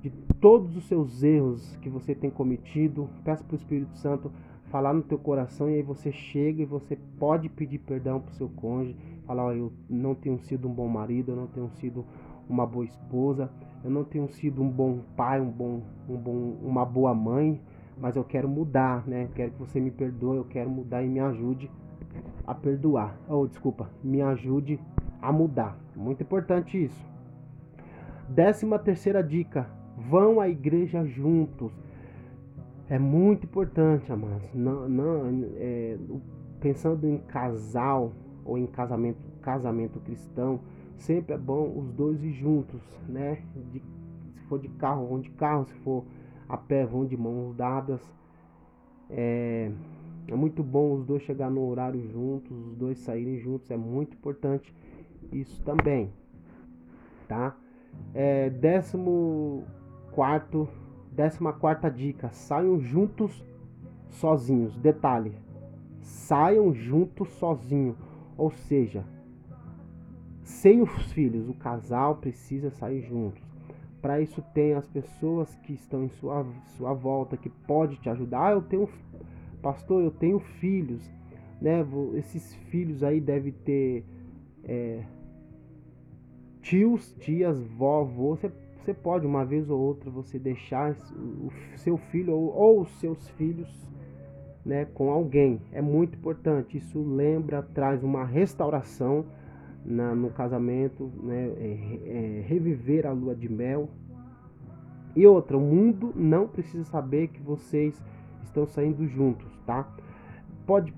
de 0.00 0.08
todos 0.40 0.74
os 0.74 0.84
seus 0.84 1.22
erros 1.22 1.76
que 1.82 1.90
você 1.90 2.14
tem 2.14 2.30
cometido. 2.30 3.10
Peça 3.22 3.44
para 3.44 3.52
o 3.52 3.58
Espírito 3.58 3.94
Santo 3.98 4.32
falar 4.70 4.94
no 4.94 5.02
teu 5.02 5.18
coração 5.18 5.68
e 5.68 5.74
aí 5.74 5.82
você 5.82 6.10
chega 6.10 6.62
e 6.62 6.64
você 6.64 6.96
pode 7.18 7.50
pedir 7.50 7.80
perdão 7.80 8.18
para 8.18 8.30
o 8.30 8.34
seu 8.34 8.48
cônjuge, 8.48 8.96
falar, 9.26 9.48
oh, 9.48 9.52
eu 9.52 9.72
não 9.86 10.14
tenho 10.14 10.38
sido 10.38 10.66
um 10.66 10.72
bom 10.72 10.88
marido, 10.88 11.32
eu 11.32 11.36
não 11.36 11.48
tenho 11.48 11.68
sido 11.72 12.06
uma 12.48 12.64
boa 12.64 12.86
esposa, 12.86 13.50
eu 13.84 13.90
não 13.90 14.04
tenho 14.04 14.28
sido 14.28 14.62
um 14.62 14.70
bom 14.70 15.00
pai, 15.14 15.40
um 15.40 15.50
bom, 15.50 15.82
um 16.08 16.16
bom, 16.16 16.56
uma 16.62 16.86
boa 16.86 17.12
mãe, 17.12 17.60
mas 18.00 18.16
eu 18.16 18.24
quero 18.24 18.48
mudar, 18.48 19.06
né? 19.06 19.28
Quero 19.34 19.52
que 19.52 19.58
você 19.58 19.78
me 19.78 19.90
perdoe, 19.90 20.38
eu 20.38 20.44
quero 20.44 20.70
mudar 20.70 21.02
e 21.02 21.08
me 21.08 21.20
ajude 21.20 21.70
a 22.46 22.54
perdoar. 22.54 23.16
Ou 23.28 23.44
oh, 23.44 23.46
desculpa, 23.46 23.90
me 24.02 24.22
ajude 24.22 24.80
a 25.20 25.30
mudar. 25.30 25.78
Muito 25.94 26.22
importante 26.22 26.82
isso. 26.82 27.06
Décima 28.28 28.78
terceira 28.78 29.22
dica: 29.22 29.68
vão 29.96 30.40
à 30.40 30.48
igreja 30.48 31.04
juntos. 31.04 31.72
É 32.88 32.98
muito 32.98 33.44
importante, 33.44 34.10
amados. 34.10 34.52
Não, 34.54 34.88
não, 34.88 35.44
é, 35.56 35.96
pensando 36.58 37.06
em 37.06 37.18
casal 37.18 38.12
ou 38.44 38.58
em 38.58 38.66
casamento, 38.66 39.18
casamento 39.40 40.00
cristão, 40.00 40.60
sempre 40.96 41.34
é 41.34 41.38
bom 41.38 41.72
os 41.78 41.92
dois 41.92 42.20
ir 42.24 42.32
juntos, 42.32 42.80
né? 43.06 43.42
De, 43.70 43.80
se 44.34 44.40
for 44.48 44.58
de 44.58 44.68
carro, 44.70 45.06
vão 45.06 45.20
de 45.20 45.30
carro, 45.30 45.66
se 45.66 45.74
for 45.80 46.04
a 46.50 46.56
pé, 46.56 46.84
vão 46.84 47.06
de 47.06 47.16
mãos 47.16 47.54
dadas. 47.54 48.00
É, 49.08 49.70
é 50.26 50.34
muito 50.34 50.62
bom 50.62 50.94
os 50.94 51.04
dois 51.04 51.22
chegar 51.22 51.50
no 51.50 51.66
horário 51.68 52.00
juntos, 52.08 52.50
os 52.68 52.76
dois 52.76 52.98
saírem 52.98 53.38
juntos, 53.38 53.70
é 53.70 53.76
muito 53.76 54.14
importante 54.14 54.74
isso 55.32 55.62
também, 55.62 56.12
tá? 57.28 57.56
É, 58.14 58.50
décimo 58.50 59.64
quarto, 60.12 60.68
décima 61.12 61.52
quarta 61.52 61.90
dica, 61.90 62.30
saiam 62.30 62.80
juntos 62.80 63.44
sozinhos. 64.08 64.76
Detalhe, 64.76 65.34
saiam 66.00 66.72
juntos 66.72 67.28
sozinhos, 67.30 67.96
ou 68.36 68.50
seja, 68.50 69.04
sem 70.42 70.80
os 70.82 71.12
filhos, 71.12 71.48
o 71.48 71.54
casal 71.54 72.16
precisa 72.16 72.70
sair 72.70 73.02
juntos. 73.02 73.49
Para 74.00 74.20
isso 74.20 74.42
tem 74.54 74.74
as 74.74 74.86
pessoas 74.88 75.54
que 75.56 75.74
estão 75.74 76.04
em 76.04 76.08
sua, 76.08 76.46
sua 76.76 76.94
volta 76.94 77.36
que 77.36 77.50
pode 77.50 77.96
te 77.96 78.08
ajudar. 78.08 78.48
Ah, 78.48 78.52
eu 78.52 78.62
tenho 78.62 78.88
pastor, 79.60 80.02
eu 80.02 80.10
tenho 80.10 80.38
filhos, 80.38 81.02
né? 81.60 81.84
Esses 82.14 82.54
filhos 82.70 83.02
aí 83.02 83.20
devem 83.20 83.52
ter 83.52 84.04
é, 84.64 85.02
tios, 86.62 87.12
tias, 87.20 87.60
vovô. 87.60 88.36
Você, 88.36 88.50
você 88.78 88.94
pode 88.94 89.26
uma 89.26 89.44
vez 89.44 89.68
ou 89.68 89.78
outra 89.78 90.10
você 90.10 90.38
deixar 90.38 90.92
o 91.12 91.50
seu 91.76 91.96
filho 91.96 92.34
ou, 92.34 92.54
ou 92.54 92.80
os 92.80 92.90
seus 93.00 93.28
filhos 93.30 93.68
né, 94.64 94.86
com 94.86 95.10
alguém. 95.10 95.60
É 95.72 95.82
muito 95.82 96.16
importante. 96.16 96.78
Isso 96.78 97.02
lembra, 97.02 97.62
traz 97.62 98.02
uma 98.02 98.24
restauração 98.24 99.26
na, 99.84 100.14
no 100.14 100.30
casamento, 100.30 101.10
né, 101.22 101.48
é, 101.56 102.00
é, 102.06 102.44
reviver 102.46 103.06
a 103.06 103.12
lua 103.12 103.34
de 103.34 103.48
mel. 103.48 103.88
E 105.14 105.26
outra, 105.26 105.56
o 105.56 105.60
mundo 105.60 106.12
não 106.14 106.46
precisa 106.46 106.84
saber 106.84 107.28
que 107.28 107.40
vocês 107.42 108.00
estão 108.44 108.66
saindo 108.66 109.06
juntos, 109.06 109.48
tá? 109.66 109.88
Pode. 110.66 110.94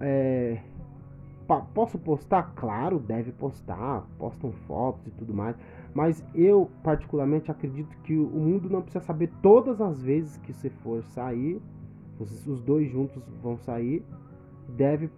É, 0.00 0.60
posso 1.74 1.98
postar? 1.98 2.54
Claro, 2.54 2.98
deve 2.98 3.32
postar, 3.32 4.06
postam 4.18 4.52
fotos 4.66 5.06
e 5.06 5.10
tudo 5.10 5.34
mais. 5.34 5.56
Mas 5.94 6.24
eu, 6.34 6.70
particularmente, 6.82 7.50
acredito 7.50 7.96
que 8.02 8.16
o 8.16 8.28
mundo 8.28 8.68
não 8.70 8.82
precisa 8.82 9.04
saber 9.04 9.30
todas 9.42 9.80
as 9.80 10.00
vezes 10.02 10.36
que 10.38 10.52
você 10.52 10.70
for 10.70 11.02
sair, 11.02 11.60
os 12.18 12.60
dois 12.62 12.90
juntos 12.90 13.22
vão 13.42 13.56
sair, 13.56 14.04
deve 14.68 15.08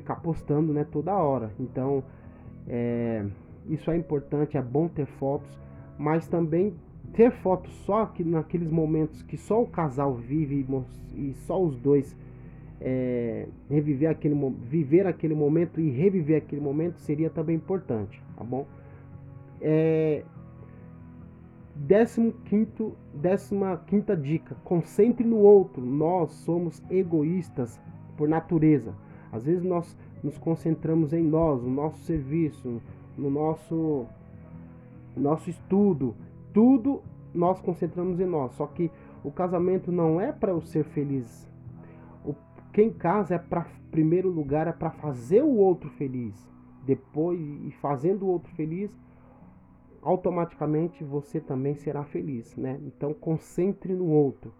ficar 0.00 0.16
postando 0.16 0.72
né, 0.72 0.84
toda 0.84 1.14
hora. 1.14 1.50
Então, 1.58 2.02
é, 2.66 3.24
isso 3.68 3.90
é 3.90 3.96
importante, 3.96 4.56
é 4.56 4.62
bom 4.62 4.88
ter 4.88 5.06
fotos, 5.06 5.58
mas 5.98 6.28
também 6.28 6.74
ter 7.12 7.30
fotos 7.30 7.72
só 7.84 8.06
que 8.06 8.22
naqueles 8.22 8.70
momentos 8.70 9.22
que 9.22 9.36
só 9.36 9.62
o 9.62 9.66
casal 9.66 10.14
vive 10.14 10.66
e 11.14 11.32
só 11.34 11.60
os 11.60 11.76
dois 11.76 12.16
é, 12.80 13.48
reviver 13.68 14.10
aquele 14.10 14.36
viver 14.62 15.06
aquele 15.06 15.34
momento 15.34 15.80
e 15.80 15.90
reviver 15.90 16.38
aquele 16.38 16.60
momento 16.60 16.98
seria 16.98 17.28
também 17.28 17.56
importante, 17.56 18.22
tá 18.36 18.44
bom? 18.44 18.66
É, 19.60 20.22
décimo 21.74 22.32
quinto, 22.44 22.96
décima 23.12 23.76
quinta 23.86 24.16
dica: 24.16 24.56
concentre 24.64 25.26
no 25.26 25.38
outro. 25.38 25.84
Nós 25.84 26.30
somos 26.30 26.82
egoístas 26.90 27.80
por 28.16 28.28
natureza. 28.28 28.94
Às 29.32 29.44
vezes 29.44 29.62
nós 29.62 29.96
nos 30.22 30.38
concentramos 30.38 31.12
em 31.12 31.22
nós, 31.22 31.62
no 31.62 31.70
nosso 31.70 31.98
serviço, 32.00 32.80
no 33.16 33.30
nosso, 33.30 34.06
nosso 35.16 35.50
estudo. 35.50 36.14
Tudo 36.52 37.02
nós 37.34 37.60
concentramos 37.60 38.20
em 38.20 38.26
nós. 38.26 38.52
Só 38.54 38.66
que 38.66 38.90
o 39.22 39.30
casamento 39.30 39.92
não 39.92 40.20
é 40.20 40.32
para 40.32 40.52
eu 40.52 40.60
ser 40.60 40.84
feliz. 40.84 41.48
O, 42.24 42.34
quem 42.72 42.90
casa 42.92 43.34
é 43.34 43.38
para 43.38 43.66
primeiro 43.90 44.28
lugar 44.28 44.66
é 44.66 44.72
para 44.72 44.90
fazer 44.90 45.42
o 45.42 45.56
outro 45.56 45.90
feliz. 45.90 46.48
Depois, 46.84 47.38
e 47.40 47.70
fazendo 47.72 48.24
o 48.24 48.28
outro 48.28 48.52
feliz, 48.54 48.90
automaticamente 50.02 51.04
você 51.04 51.40
também 51.40 51.74
será 51.74 52.04
feliz, 52.04 52.56
né? 52.56 52.80
Então 52.82 53.12
concentre 53.12 53.92
no 53.92 54.06
outro. 54.06 54.52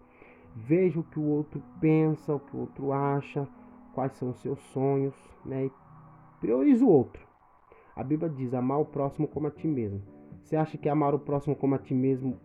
Veja 0.55 0.99
o 0.99 1.03
que 1.03 1.19
o 1.19 1.23
outro 1.23 1.61
pensa, 1.79 2.35
o 2.35 2.39
que 2.39 2.55
o 2.55 2.59
outro 2.61 2.91
acha, 2.91 3.47
quais 3.93 4.13
são 4.13 4.29
os 4.29 4.41
seus 4.41 4.59
sonhos, 4.71 5.15
né? 5.45 5.65
E 5.65 5.71
priorize 6.39 6.83
o 6.83 6.89
outro. 6.89 7.25
A 7.95 8.03
Bíblia 8.03 8.29
diz: 8.29 8.53
amar 8.53 8.79
o 8.79 8.85
próximo 8.85 9.27
como 9.27 9.47
a 9.47 9.51
ti 9.51 9.67
mesmo. 9.67 10.01
Você 10.41 10.55
acha 10.55 10.77
que 10.77 10.89
amar 10.89 11.13
o 11.13 11.19
próximo 11.19 11.55
como 11.55 11.75
a 11.75 11.77
ti 11.77 11.93
mesmo 11.93 12.39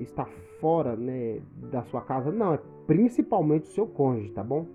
está 0.00 0.24
fora 0.60 0.96
né, 0.96 1.40
da 1.70 1.84
sua 1.84 2.00
casa? 2.00 2.32
Não, 2.32 2.54
é 2.54 2.58
principalmente 2.86 3.64
o 3.64 3.72
seu 3.72 3.86
cônjuge, 3.86 4.32
tá 4.32 4.42
bom? 4.42 4.66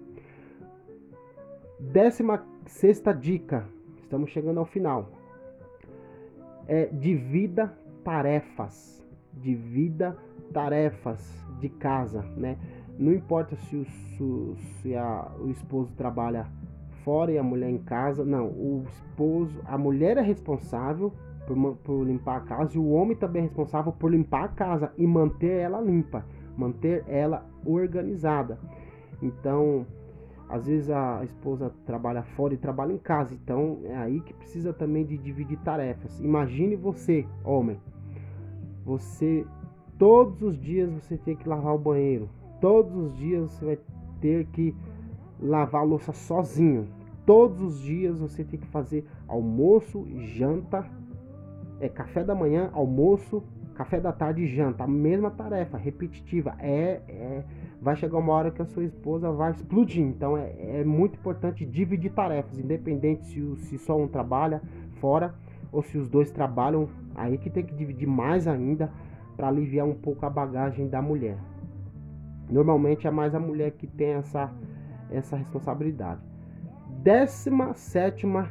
Décima 1.80 2.46
sexta 2.66 3.14
dica, 3.14 3.68
estamos 3.98 4.30
chegando 4.30 4.60
ao 4.60 4.66
final. 4.66 5.10
É 6.68 6.86
divida 6.86 7.78
tarefas. 8.04 9.04
Divida 9.34 10.18
tarefas 10.54 11.46
de 11.60 11.70
casa, 11.70 12.22
né? 12.36 12.58
Não 13.00 13.14
importa 13.14 13.56
se 13.56 13.78
o, 13.78 14.56
se 14.82 14.94
a, 14.94 15.32
o 15.40 15.50
esposo 15.50 15.90
trabalha 15.96 16.46
fora 17.06 17.32
e 17.32 17.38
a 17.38 17.44
mulher 17.44 17.70
em 17.70 17.78
casa. 17.78 18.26
Não, 18.26 18.48
o 18.48 18.84
esposo, 18.90 19.58
a 19.64 19.78
mulher 19.78 20.18
é 20.18 20.22
responsável 20.22 21.14
por, 21.48 21.78
por 21.78 22.04
limpar 22.06 22.36
a 22.36 22.42
casa 22.42 22.76
e 22.76 22.78
o 22.78 22.90
homem 22.90 23.16
também 23.16 23.40
é 23.42 23.46
responsável 23.46 23.94
por 23.94 24.12
limpar 24.12 24.44
a 24.44 24.48
casa 24.50 24.92
e 24.98 25.08
manter 25.08 25.62
ela 25.62 25.80
limpa, 25.80 26.26
manter 26.58 27.06
ela 27.08 27.46
organizada. 27.66 28.60
Então, 29.22 29.86
às 30.50 30.68
vezes 30.68 30.90
a 30.90 31.24
esposa 31.24 31.72
trabalha 31.86 32.24
fora 32.24 32.54
e 32.54 32.58
trabalha 32.58 32.92
em 32.92 32.98
casa, 32.98 33.34
então 33.34 33.80
é 33.86 33.96
aí 33.96 34.20
que 34.20 34.34
precisa 34.34 34.74
também 34.74 35.06
de 35.06 35.18
dividir 35.18 35.58
tarefas. 35.60 36.20
Imagine 36.20 36.76
você, 36.76 37.26
homem, 37.46 37.80
você 38.84 39.46
todos 39.98 40.42
os 40.42 40.60
dias 40.60 40.92
você 40.92 41.18
tem 41.18 41.36
que 41.36 41.48
lavar 41.48 41.74
o 41.74 41.80
banheiro, 41.80 42.30
todos 42.60 42.96
os 42.96 43.18
dias 43.18 43.52
você 43.52 43.66
vai 43.66 43.80
ter 44.20 44.46
que 44.48 44.76
lavar 45.40 45.82
a 45.82 45.86
louça 45.86 46.12
sozinho. 46.12 46.88
Todos 47.26 47.62
os 47.62 47.82
dias 47.82 48.20
você 48.20 48.44
tem 48.44 48.60
que 48.60 48.68
fazer 48.68 49.06
almoço, 49.28 50.08
janta, 50.18 50.86
é 51.80 51.88
café 51.88 52.24
da 52.24 52.36
manhã, 52.36 52.70
almoço, 52.74 53.44
café 53.76 54.00
da 54.00 54.12
tarde 54.12 54.44
e 54.44 54.48
janta. 54.48 54.84
A 54.84 54.88
mesma 54.88 55.32
tarefa, 55.32 55.78
repetitiva. 55.78 56.56
É, 56.60 57.02
é, 57.08 57.44
vai 57.82 57.96
chegar 57.96 58.18
uma 58.18 58.34
hora 58.34 58.52
que 58.52 58.62
a 58.62 58.66
sua 58.66 58.84
esposa 58.84 59.32
vai 59.32 59.52
explodir. 59.52 60.04
Então 60.04 60.38
é, 60.38 60.80
é 60.80 60.84
muito 60.84 61.16
importante 61.16 61.66
dividir 61.66 62.12
tarefas, 62.12 62.60
independente 62.60 63.26
se, 63.26 63.56
se 63.58 63.78
só 63.78 63.98
um 63.98 64.08
trabalha 64.08 64.62
fora 65.00 65.34
ou 65.72 65.82
se 65.82 65.98
os 65.98 66.10
dois 66.10 66.32
trabalham. 66.32 66.90
Aí 67.16 67.38
que 67.38 67.50
tem 67.50 67.64
que 67.64 67.74
dividir 67.74 68.08
mais 68.08 68.48
ainda 68.48 68.92
para 69.38 69.48
aliviar 69.48 69.88
um 69.88 69.96
pouco 69.96 70.26
a 70.26 70.30
bagagem 70.30 70.90
da 70.90 71.02
mulher. 71.02 71.38
Normalmente 72.50 73.08
é 73.08 73.12
mais 73.12 73.36
a 73.36 73.40
mulher 73.40 73.72
que 73.72 73.88
tem 73.88 74.14
essa, 74.14 74.52
essa 75.12 75.36
responsabilidade. 75.36 76.22
Décima 77.04 77.74
sétima 77.74 78.50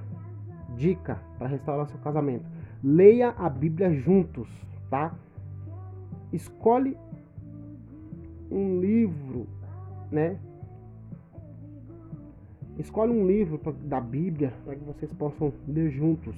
dica 0.77 1.19
para 1.39 1.49
restaurar 1.49 1.89
seu 1.89 1.99
casamento 1.99 2.45
Leia 2.83 3.31
a 3.31 3.49
Bíblia 3.49 3.93
juntos, 3.93 4.49
tá? 4.89 5.13
Escolhe 6.33 6.97
um 8.49 8.81
livro, 8.81 9.49
né? 10.13 10.39
Escolhe 12.79 13.11
um 13.11 13.27
livro 13.27 13.61
da 13.83 14.01
Bíblia 14.01 14.53
para 14.65 14.77
que 14.77 14.85
vocês 14.85 15.13
possam 15.15 15.53
ler 15.67 15.91
juntos, 15.91 16.37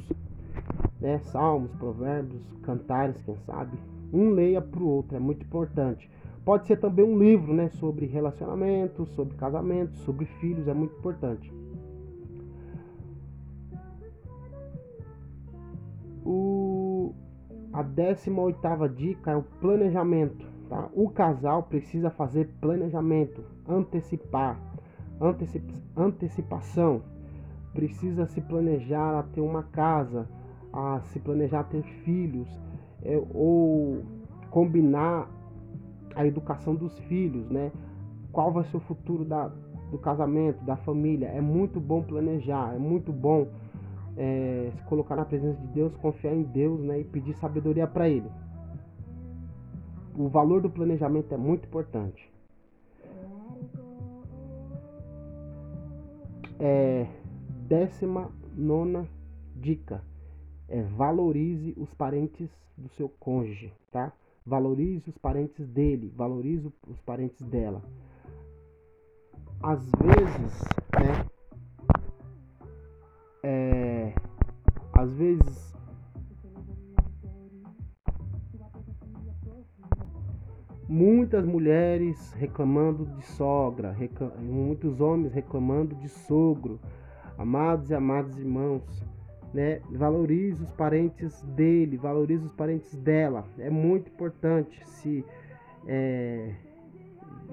né? 0.99 1.19
Salmos, 1.25 1.71
provérbios, 1.73 2.43
cantares, 2.63 3.21
quem 3.21 3.37
sabe. 3.45 3.77
Um 4.11 4.31
leia 4.31 4.63
para 4.63 4.83
o 4.83 4.89
outro, 4.89 5.15
é 5.15 5.21
muito 5.21 5.45
importante. 5.45 6.11
Pode 6.51 6.67
ser 6.67 6.79
também 6.79 7.05
um 7.05 7.17
livro, 7.17 7.55
né? 7.55 7.69
Sobre 7.69 8.07
relacionamento, 8.07 9.07
sobre 9.07 9.37
casamento, 9.37 9.97
sobre 9.99 10.25
filhos, 10.25 10.67
é 10.67 10.75
muito 10.75 10.99
importante. 10.99 11.49
O, 16.25 17.15
a 17.73 17.85
18 17.85 18.89
dica 18.97 19.31
é 19.31 19.37
o 19.37 19.45
planejamento. 19.61 20.45
Tá? 20.69 20.89
O 20.93 21.09
casal 21.09 21.63
precisa 21.63 22.11
fazer 22.11 22.49
planejamento, 22.61 23.45
antecipar, 23.69 24.61
antecip, 25.21 25.73
antecipação. 25.97 27.01
Precisa 27.73 28.27
se 28.27 28.41
planejar 28.41 29.21
a 29.21 29.23
ter 29.23 29.41
uma 29.41 29.63
casa, 29.63 30.29
a 30.73 31.01
se 31.13 31.21
planejar 31.21 31.61
a 31.61 31.65
ter 31.65 31.85
filhos, 32.03 32.49
é, 33.05 33.23
ou 33.33 34.03
combinar 34.51 35.31
a 36.15 36.27
educação 36.27 36.75
dos 36.75 36.99
filhos, 37.01 37.49
né? 37.51 37.71
Qual 38.33 38.53
vai 38.53 38.65
ser 38.65 38.77
o 38.77 38.81
futuro 38.81 39.25
da, 39.25 39.49
do 39.91 39.99
casamento, 39.99 40.65
da 40.65 40.77
família? 40.77 41.27
É 41.29 41.41
muito 41.41 41.81
bom 41.81 42.03
planejar, 42.03 42.75
é 42.75 42.79
muito 42.79 43.13
bom 43.13 43.49
é, 44.17 44.71
se 44.77 44.83
colocar 44.85 45.17
na 45.17 45.25
presença 45.25 45.61
de 45.61 45.67
Deus, 45.69 45.95
confiar 45.97 46.35
em 46.35 46.43
Deus 46.43 46.81
né, 46.81 47.01
e 47.01 47.05
pedir 47.05 47.35
sabedoria 47.35 47.87
para 47.87 48.09
Ele. 48.09 48.31
O 50.17 50.29
valor 50.29 50.61
do 50.61 50.69
planejamento 50.69 51.33
é 51.33 51.37
muito 51.37 51.67
importante. 51.67 52.31
É, 56.59 57.07
décima 57.67 58.31
nona 58.55 59.07
dica 59.57 60.03
é 60.69 60.83
valorize 60.83 61.75
os 61.77 61.93
parentes 61.95 62.51
do 62.77 62.89
seu 62.91 63.09
cônjuge, 63.09 63.73
tá? 63.91 64.13
Valorize 64.45 65.11
os 65.11 65.19
parentes 65.19 65.69
dele, 65.69 66.13
valorize 66.17 66.73
os 66.87 67.01
parentes 67.01 67.41
dela. 67.47 67.83
Às 69.63 69.85
vezes, 69.93 70.65
né, 70.99 71.27
é, 73.43 74.15
às 74.95 75.13
vezes 75.15 75.71
muitas 80.91 81.47
mulheres 81.47 82.33
reclamando 82.33 83.07
de 83.07 83.23
sogra, 83.23 83.93
reclam, 83.93 84.33
muitos 84.41 85.01
homens 85.01 85.33
reclamando 85.33 85.95
de 85.95 86.09
sogro. 86.09 86.81
Amados 87.39 87.91
e 87.91 87.95
amados 87.95 88.37
irmãos, 88.37 88.83
né? 89.53 89.81
Valorize 89.91 90.63
os 90.63 90.73
parentes 90.73 91.43
dele, 91.43 91.97
valorize 91.97 92.45
os 92.45 92.53
parentes 92.53 92.95
dela. 92.97 93.45
É 93.59 93.71
muito 93.71 94.09
importante 94.09 94.87
se 94.87 95.25
é, 95.87 96.55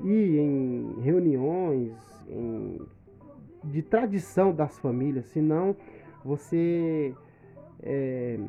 ir 0.04 0.40
em 0.40 1.02
reuniões, 1.02 1.94
em 2.30 2.80
de 3.64 3.82
tradição 3.82 4.54
das 4.54 4.78
famílias, 4.80 5.26
senão 5.28 5.76
você 6.24 7.14
é, 7.82 8.40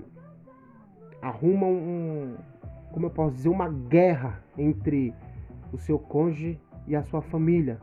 arruma 1.20 1.66
um, 1.66 2.36
como 2.92 3.06
eu 3.06 3.10
posso 3.10 3.34
dizer, 3.34 3.48
uma 3.48 3.68
guerra 3.68 4.42
entre 4.56 5.14
o 5.72 5.78
seu 5.78 5.98
cônjuge 5.98 6.58
e 6.86 6.94
a 6.94 7.02
sua 7.02 7.20
família. 7.20 7.80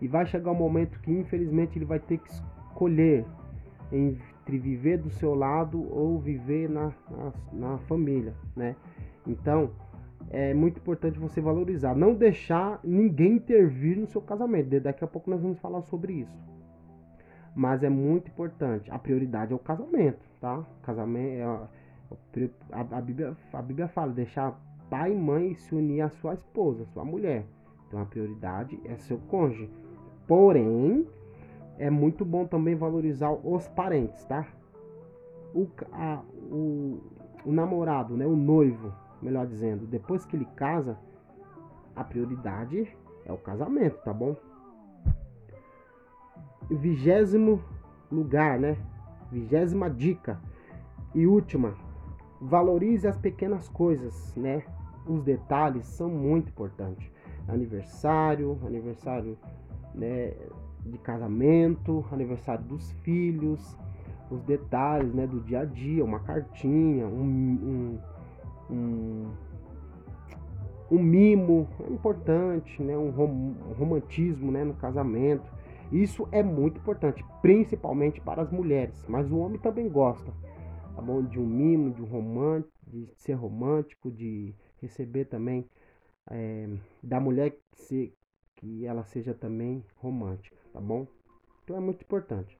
E 0.00 0.08
vai 0.08 0.24
chegar 0.26 0.50
um 0.50 0.54
momento 0.54 0.98
que 1.00 1.10
infelizmente 1.10 1.78
ele 1.78 1.84
vai 1.84 1.98
ter 1.98 2.18
que 2.18 2.30
escolher 2.30 3.24
entre 4.50 4.58
viver 4.58 4.98
do 4.98 5.10
seu 5.10 5.34
lado 5.34 5.86
ou 5.92 6.18
viver 6.18 6.68
na, 6.68 6.92
na, 7.08 7.32
na 7.52 7.78
família, 7.78 8.34
né? 8.56 8.74
Então, 9.26 9.70
é 10.28 10.52
muito 10.52 10.78
importante 10.78 11.18
você 11.18 11.40
valorizar, 11.40 11.94
não 11.94 12.14
deixar 12.14 12.80
ninguém 12.82 13.34
intervir 13.34 13.96
no 13.96 14.06
seu 14.06 14.20
casamento. 14.20 14.80
Daqui 14.80 15.04
a 15.04 15.06
pouco 15.06 15.30
nós 15.30 15.40
vamos 15.40 15.58
falar 15.60 15.82
sobre 15.82 16.14
isso 16.14 16.50
mas 17.52 17.82
é 17.82 17.88
muito 17.88 18.28
importante. 18.28 18.90
A 18.92 18.98
prioridade 18.98 19.52
é 19.52 19.56
o 19.56 19.58
casamento, 19.58 20.24
tá? 20.40 20.64
Casamento 20.82 21.34
é 21.34 21.42
a, 21.42 21.68
a, 22.80 23.00
Bíblia, 23.00 23.36
a 23.52 23.60
Bíblia 23.60 23.88
fala 23.88 24.12
deixar 24.12 24.58
pai 24.88 25.12
e 25.12 25.16
mãe 25.16 25.54
se 25.54 25.74
unir 25.74 26.02
à 26.02 26.08
sua 26.10 26.34
esposa, 26.34 26.84
sua 26.86 27.04
mulher. 27.04 27.44
Então 27.88 28.00
a 28.00 28.06
prioridade 28.06 28.80
é 28.84 28.96
seu 28.96 29.18
cônjuge. 29.18 29.68
Porém, 30.28 31.06
é 31.80 31.88
muito 31.90 32.24
bom 32.24 32.46
também 32.46 32.74
valorizar 32.74 33.32
os 33.32 33.66
parentes, 33.68 34.24
tá? 34.26 34.46
O, 35.54 35.66
a, 35.90 36.22
o, 36.50 37.00
o 37.44 37.52
namorado, 37.52 38.16
né? 38.16 38.26
O 38.26 38.36
noivo, 38.36 38.92
melhor 39.20 39.46
dizendo, 39.46 39.86
depois 39.86 40.24
que 40.24 40.36
ele 40.36 40.44
casa, 40.56 40.98
a 41.96 42.04
prioridade 42.04 42.86
é 43.24 43.32
o 43.32 43.38
casamento, 43.38 43.96
tá 44.04 44.12
bom? 44.12 44.36
vigésimo 46.70 47.62
lugar, 48.10 48.58
né? 48.58 48.76
Vigésima 49.30 49.88
dica 49.88 50.40
e 51.14 51.26
última, 51.26 51.74
valorize 52.40 53.08
as 53.08 53.18
pequenas 53.18 53.68
coisas, 53.68 54.34
né? 54.36 54.62
Os 55.06 55.22
detalhes 55.22 55.86
são 55.86 56.08
muito 56.08 56.50
importantes. 56.50 57.10
Aniversário, 57.48 58.58
aniversário, 58.64 59.36
né? 59.94 60.34
De 60.84 60.98
casamento, 60.98 62.04
aniversário 62.10 62.64
dos 62.64 62.90
filhos, 63.02 63.76
os 64.30 64.42
detalhes, 64.42 65.12
né? 65.14 65.26
Do 65.26 65.40
dia 65.40 65.60
a 65.60 65.64
dia, 65.64 66.04
uma 66.04 66.20
cartinha, 66.20 67.06
um, 67.06 67.98
um, 68.70 68.74
um 68.74 69.30
um 70.90 71.00
mimo 71.00 71.68
é 71.88 71.92
importante, 71.92 72.82
né? 72.82 72.96
um, 72.98 73.10
rom 73.10 73.54
um 73.68 73.72
romantismo 73.78 74.50
né? 74.50 74.64
no 74.64 74.74
casamento. 74.74 75.48
Isso 75.92 76.28
é 76.32 76.42
muito 76.42 76.78
importante, 76.78 77.24
principalmente 77.40 78.20
para 78.20 78.42
as 78.42 78.50
mulheres, 78.50 79.04
mas 79.08 79.30
o 79.30 79.38
homem 79.38 79.58
também 79.58 79.88
gosta. 79.88 80.32
tá 80.94 81.02
bom? 81.02 81.22
De 81.22 81.38
um 81.38 81.46
mimo, 81.46 81.92
de 81.92 82.02
um 82.02 82.06
romântico, 82.06 82.72
de 82.86 83.08
ser 83.16 83.34
romântico, 83.34 84.10
de 84.10 84.54
receber 84.80 85.26
também 85.26 85.66
é, 86.30 86.68
da 87.02 87.20
mulher 87.20 87.50
que, 87.50 87.60
se, 87.72 88.14
que 88.60 88.84
ela 88.84 89.02
seja 89.04 89.32
também 89.32 89.82
romântica, 89.96 90.56
tá 90.72 90.80
bom? 90.80 91.06
Então 91.64 91.76
é 91.76 91.80
muito 91.80 92.02
importante. 92.02 92.58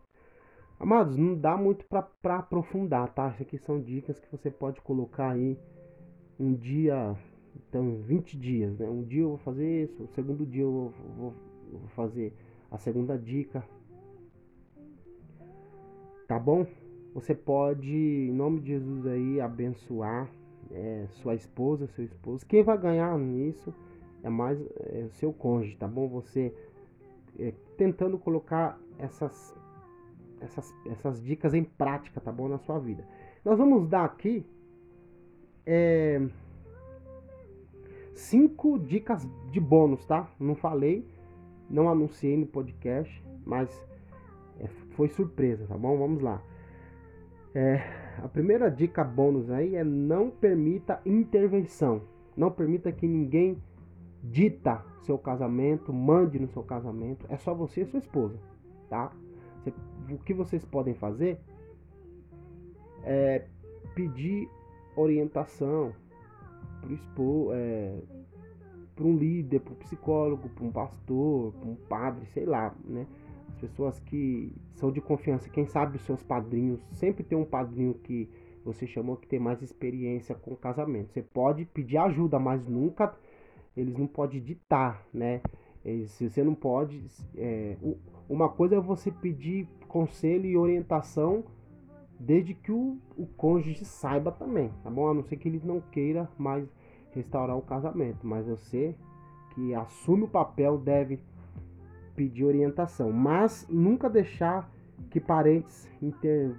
Amados, 0.78 1.14
não 1.16 1.38
dá 1.38 1.58
muito 1.58 1.84
para 1.84 2.38
aprofundar, 2.38 3.12
tá? 3.12 3.28
Isso 3.28 3.42
aqui 3.42 3.58
são 3.58 3.80
dicas 3.80 4.18
que 4.18 4.30
você 4.32 4.50
pode 4.50 4.80
colocar 4.80 5.32
aí 5.32 5.58
um 6.38 6.54
dia, 6.54 7.14
então 7.54 8.00
20 8.00 8.38
dias, 8.38 8.78
né? 8.78 8.88
Um 8.88 9.02
dia 9.02 9.22
eu 9.22 9.28
vou 9.28 9.38
fazer 9.38 9.84
isso, 9.84 10.02
o 10.02 10.08
segundo 10.08 10.46
dia 10.46 10.62
eu 10.62 10.72
vou, 10.72 10.90
vou, 11.16 11.34
vou 11.70 11.88
fazer 11.88 12.32
a 12.70 12.78
segunda 12.78 13.18
dica. 13.18 13.62
Tá 16.26 16.38
bom? 16.38 16.66
Você 17.12 17.34
pode, 17.34 17.94
em 17.94 18.32
nome 18.32 18.60
de 18.60 18.68
Jesus 18.68 19.06
aí, 19.06 19.38
abençoar 19.40 20.30
é, 20.70 21.06
sua 21.10 21.34
esposa, 21.34 21.88
seu 21.88 22.04
esposo. 22.04 22.46
Quem 22.46 22.62
vai 22.62 22.78
ganhar 22.78 23.18
nisso 23.18 23.74
é 24.22 24.28
mais 24.28 24.60
é, 24.60 25.08
seu 25.12 25.32
cônjuge, 25.32 25.76
tá 25.76 25.88
bom? 25.88 26.08
Você 26.08 26.54
é, 27.38 27.52
tentando 27.76 28.18
colocar 28.18 28.78
essas, 28.98 29.54
essas, 30.40 30.74
essas 30.86 31.22
dicas 31.22 31.54
em 31.54 31.64
prática, 31.64 32.20
tá 32.20 32.30
bom? 32.30 32.48
Na 32.48 32.58
sua 32.58 32.78
vida. 32.78 33.06
Nós 33.44 33.58
vamos 33.58 33.88
dar 33.88 34.04
aqui 34.04 34.44
é, 35.66 36.20
cinco 38.14 38.78
dicas 38.78 39.26
de 39.50 39.60
bônus, 39.60 40.04
tá? 40.04 40.30
Não 40.38 40.54
falei, 40.54 41.06
não 41.68 41.88
anunciei 41.88 42.36
no 42.36 42.46
podcast, 42.46 43.24
mas 43.46 43.70
é, 44.58 44.66
foi 44.90 45.08
surpresa, 45.08 45.66
tá 45.66 45.76
bom? 45.76 45.96
Vamos 45.96 46.22
lá. 46.22 46.42
É, 47.54 47.82
a 48.18 48.28
primeira 48.28 48.70
dica 48.70 49.02
bônus 49.02 49.50
aí 49.50 49.74
é 49.74 49.82
não 49.82 50.30
permita 50.30 51.00
intervenção. 51.04 52.02
Não 52.36 52.50
permita 52.50 52.92
que 52.92 53.08
ninguém 53.08 53.60
dita 54.22 54.84
seu 55.02 55.18
casamento, 55.18 55.92
mande 55.92 56.38
no 56.38 56.48
seu 56.48 56.62
casamento. 56.62 57.26
É 57.28 57.36
só 57.36 57.54
você 57.54 57.82
e 57.82 57.86
sua 57.86 57.98
esposa, 57.98 58.38
tá? 58.88 59.12
O 60.10 60.18
que 60.18 60.34
vocês 60.34 60.64
podem 60.64 60.94
fazer 60.94 61.38
é 63.02 63.46
pedir 63.94 64.48
orientação 64.96 65.92
para 66.80 67.56
é, 67.56 67.98
um 69.00 69.16
líder, 69.16 69.60
para 69.60 69.72
um 69.72 69.76
psicólogo, 69.76 70.48
para 70.48 70.64
um 70.64 70.72
pastor, 70.72 71.52
para 71.52 71.68
um 71.68 71.76
padre, 71.76 72.26
sei 72.26 72.44
lá, 72.44 72.74
né? 72.84 73.06
pessoas 73.60 74.00
que 74.00 74.52
são 74.74 74.90
de 74.90 75.00
confiança, 75.00 75.50
quem 75.50 75.66
sabe 75.66 75.96
os 75.96 76.02
seus 76.02 76.22
padrinhos, 76.22 76.80
sempre 76.92 77.22
tem 77.22 77.36
um 77.36 77.44
padrinho 77.44 77.94
que 77.94 78.28
você 78.64 78.86
chamou 78.86 79.16
que 79.16 79.26
tem 79.26 79.38
mais 79.38 79.62
experiência 79.62 80.34
com 80.34 80.56
casamento. 80.56 81.12
Você 81.12 81.22
pode 81.22 81.64
pedir 81.66 81.98
ajuda, 81.98 82.38
mas 82.38 82.66
nunca 82.66 83.14
eles 83.76 83.96
não 83.96 84.06
podem 84.06 84.40
ditar, 84.40 85.04
né? 85.12 85.40
Se 86.08 86.28
você 86.28 86.44
não 86.44 86.54
pode, 86.54 87.02
é, 87.36 87.76
uma 88.28 88.48
coisa 88.48 88.76
é 88.76 88.80
você 88.80 89.10
pedir 89.10 89.66
conselho 89.88 90.46
e 90.46 90.56
orientação 90.56 91.44
desde 92.18 92.52
que 92.52 92.70
o, 92.70 92.98
o 93.16 93.26
cônjuge 93.26 93.84
saiba 93.84 94.30
também, 94.30 94.70
tá 94.82 94.90
bom? 94.90 95.08
A 95.08 95.14
não 95.14 95.22
ser 95.22 95.36
que 95.36 95.48
ele 95.48 95.60
não 95.64 95.80
queira 95.80 96.28
mais 96.36 96.68
restaurar 97.12 97.56
o 97.56 97.62
casamento, 97.62 98.26
mas 98.26 98.46
você 98.46 98.94
que 99.54 99.74
assume 99.74 100.24
o 100.24 100.28
papel 100.28 100.78
deve 100.78 101.18
pedir 102.14 102.44
orientação, 102.44 103.10
mas 103.10 103.66
nunca 103.68 104.08
deixar 104.08 104.70
que 105.08 105.18
parentes 105.18 105.88
inter, 106.02 106.54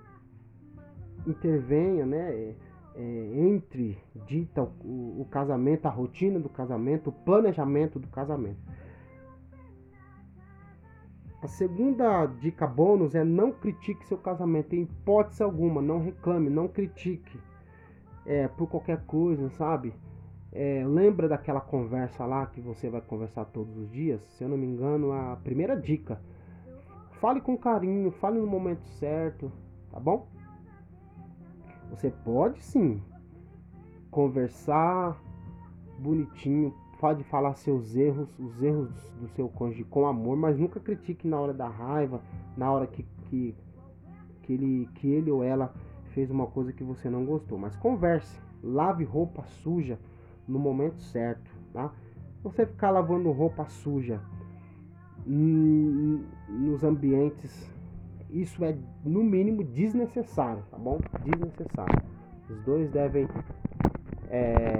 intervenha, 1.28 2.06
né? 2.06 2.56
É, 2.94 3.32
entre 3.48 3.98
dita 4.28 4.62
o, 4.62 5.22
o 5.22 5.28
casamento, 5.32 5.86
a 5.86 5.90
rotina 5.90 6.40
do 6.40 6.50
casamento, 6.50 7.10
o 7.10 7.14
planejamento 7.14 7.98
do 7.98 8.08
casamento. 8.08 8.60
A 11.42 11.48
segunda 11.48 12.26
dica 12.28 12.68
bônus 12.68 13.16
é 13.16 13.24
não 13.24 13.52
critique 13.52 14.06
seu 14.06 14.18
casamento 14.18 14.76
em 14.76 14.82
hipótese 14.82 15.42
alguma, 15.42 15.82
não 15.82 16.00
reclame, 16.00 16.50
não 16.50 16.68
critique 16.68 17.40
é, 18.26 18.48
por 18.48 18.70
qualquer 18.70 19.04
coisa, 19.06 19.50
sabe? 19.52 19.94
É, 20.52 20.84
lembra 20.86 21.28
daquela 21.28 21.62
conversa 21.62 22.26
lá 22.26 22.46
que 22.46 22.60
você 22.60 22.90
vai 22.90 23.02
conversar 23.02 23.46
todos 23.46 23.76
os 23.78 23.90
dias? 23.90 24.22
Se 24.38 24.44
eu 24.44 24.50
não 24.50 24.58
me 24.58 24.68
engano, 24.68 25.14
a 25.14 25.38
primeira 25.38 25.76
dica. 25.76 26.22
Fale 27.20 27.40
com 27.40 27.58
carinho, 27.58 28.12
fale 28.12 28.40
no 28.40 28.48
momento 28.48 28.86
certo, 29.00 29.52
tá 29.92 30.00
bom? 30.00 30.28
Você 31.92 32.10
pode 32.10 32.64
sim 32.64 33.02
conversar 34.10 35.22
bonitinho, 36.00 36.74
pode 37.00 37.24
falar 37.26 37.54
seus 37.56 37.96
erros, 37.96 38.40
os 38.40 38.64
erros 38.64 38.90
do 39.20 39.28
seu 39.30 39.50
cônjuge 39.50 39.84
com 39.84 40.08
amor, 40.08 40.36
mas 40.38 40.58
nunca 40.58 40.80
critique 40.80 41.28
na 41.28 41.40
hora 41.40 41.54
da 41.54 41.68
raiva, 41.68 42.22
na 42.56 42.72
hora 42.72 42.88
que, 42.88 43.06
que, 43.24 43.56
que, 44.42 44.54
ele, 44.54 44.90
que 44.96 45.08
ele 45.08 45.30
ou 45.30 45.44
ela 45.44 45.74
fez 46.12 46.32
uma 46.32 46.48
coisa 46.48 46.74
que 46.74 46.84
você 46.84 47.10
não 47.10 47.26
gostou. 47.26 47.58
Mas 47.58 47.76
converse, 47.76 48.40
lave 48.64 49.04
roupa 49.04 49.44
suja 49.44 50.00
no 50.48 50.58
momento 50.58 51.02
certo, 51.02 51.52
tá? 51.74 51.92
Você 52.44 52.66
ficar 52.66 52.90
lavando 52.90 53.32
roupa 53.32 53.66
suja 53.66 54.20
nos 56.50 56.84
ambientes, 56.84 57.71
isso 58.32 58.63
é 58.63 58.78
no 59.04 59.24
mínimo 59.24 59.63
desnecessário, 59.63 60.63
tá 60.72 60.78
bom? 60.78 61.00
Desnecessário. 61.24 62.02
Os 62.50 62.62
dois 62.63 62.89
devem, 62.89 63.28
é, 64.30 64.74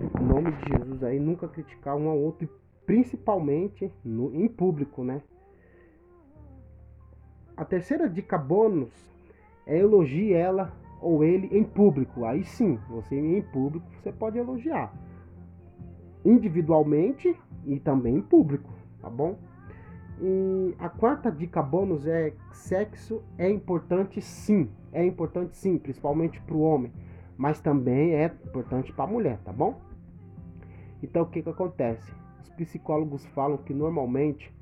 em 0.00 0.24
nome 0.24 0.52
de 0.52 0.76
Jesus 0.76 1.02
aí, 1.02 1.18
nunca 1.18 1.48
criticar 1.48 1.96
um 1.96 2.08
ao 2.08 2.18
outro, 2.18 2.48
principalmente 2.86 3.92
no, 4.04 4.34
em 4.34 4.48
público, 4.48 5.02
né? 5.04 5.22
A 7.56 7.64
terceira 7.64 8.08
dica 8.08 8.38
bônus 8.38 8.90
é 9.66 9.78
elogie 9.78 10.32
ela 10.32 10.72
ou 11.00 11.24
ele 11.24 11.46
em 11.56 11.64
público. 11.64 12.24
Aí 12.24 12.44
sim, 12.44 12.78
você 12.88 13.16
em 13.16 13.42
público 13.42 13.86
você 14.00 14.12
pode 14.12 14.38
elogiar. 14.38 14.92
Individualmente 16.24 17.34
e 17.66 17.78
também 17.78 18.16
em 18.16 18.22
público, 18.22 18.70
tá 19.00 19.10
bom? 19.10 19.36
E 20.22 20.74
a 20.78 20.90
quarta 20.90 21.32
dica 21.32 21.62
bônus 21.62 22.06
é 22.06 22.34
sexo 22.52 23.22
é 23.38 23.48
importante 23.48 24.20
sim, 24.20 24.68
é 24.92 25.02
importante 25.04 25.56
sim, 25.56 25.78
principalmente 25.78 26.38
para 26.42 26.54
o 26.54 26.60
homem, 26.60 26.92
mas 27.38 27.58
também 27.58 28.14
é 28.14 28.26
importante 28.26 28.92
para 28.92 29.04
a 29.04 29.08
mulher, 29.08 29.38
tá 29.42 29.50
bom? 29.50 29.80
Então 31.02 31.22
o 31.22 31.26
que 31.26 31.42
que 31.42 31.48
acontece? 31.48 32.12
Os 32.42 32.50
psicólogos 32.50 33.24
falam 33.28 33.56
que 33.56 33.72
normalmente 33.72 34.54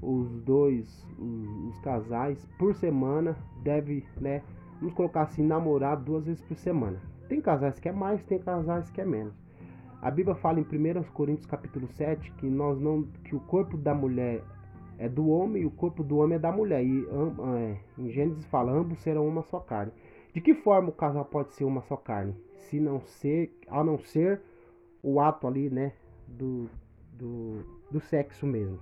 os 0.00 0.30
dois, 0.42 1.04
os, 1.18 1.74
os 1.74 1.80
casais 1.80 2.46
por 2.56 2.72
semana 2.76 3.36
deve, 3.64 4.06
né, 4.20 4.42
vamos 4.78 4.94
colocar 4.94 5.22
assim, 5.22 5.42
namorar 5.42 5.96
duas 5.96 6.26
vezes 6.26 6.42
por 6.42 6.56
semana. 6.56 7.00
Tem 7.28 7.40
casais 7.40 7.80
que 7.80 7.88
é 7.88 7.92
mais, 7.92 8.22
tem 8.22 8.38
casais 8.38 8.88
que 8.90 9.00
é 9.00 9.04
menos. 9.04 9.34
A 10.00 10.12
Bíblia 10.12 10.36
fala 10.36 10.60
em 10.60 10.62
1 10.62 11.02
Coríntios 11.12 11.46
capítulo 11.46 11.88
7 11.88 12.30
que 12.34 12.46
nós 12.46 12.78
não 12.78 13.02
que 13.24 13.34
o 13.34 13.40
corpo 13.40 13.76
da 13.76 13.92
mulher 13.92 14.44
é 14.98 15.08
do 15.08 15.28
homem 15.28 15.62
e 15.62 15.66
o 15.66 15.70
corpo 15.70 16.02
do 16.02 16.18
homem 16.18 16.36
é 16.36 16.38
da 16.38 16.52
mulher. 16.52 16.84
E 16.84 17.06
é, 17.06 17.76
em 17.98 18.10
Gênesis 18.10 18.44
fala, 18.46 18.72
ambos 18.72 18.98
serão 19.00 19.26
uma 19.26 19.42
só 19.42 19.60
carne. 19.60 19.92
De 20.32 20.40
que 20.40 20.54
forma 20.54 20.88
o 20.88 20.92
casal 20.92 21.24
pode 21.24 21.52
ser 21.52 21.64
uma 21.64 21.82
só 21.82 21.96
carne? 21.96 22.34
Se 22.56 22.80
não 22.80 23.00
ser, 23.00 23.58
a 23.68 23.82
não 23.82 23.98
ser 23.98 24.40
o 25.02 25.20
ato 25.20 25.46
ali, 25.46 25.70
né, 25.70 25.92
do, 26.26 26.68
do, 27.12 27.64
do 27.90 28.00
sexo 28.00 28.46
mesmo. 28.46 28.80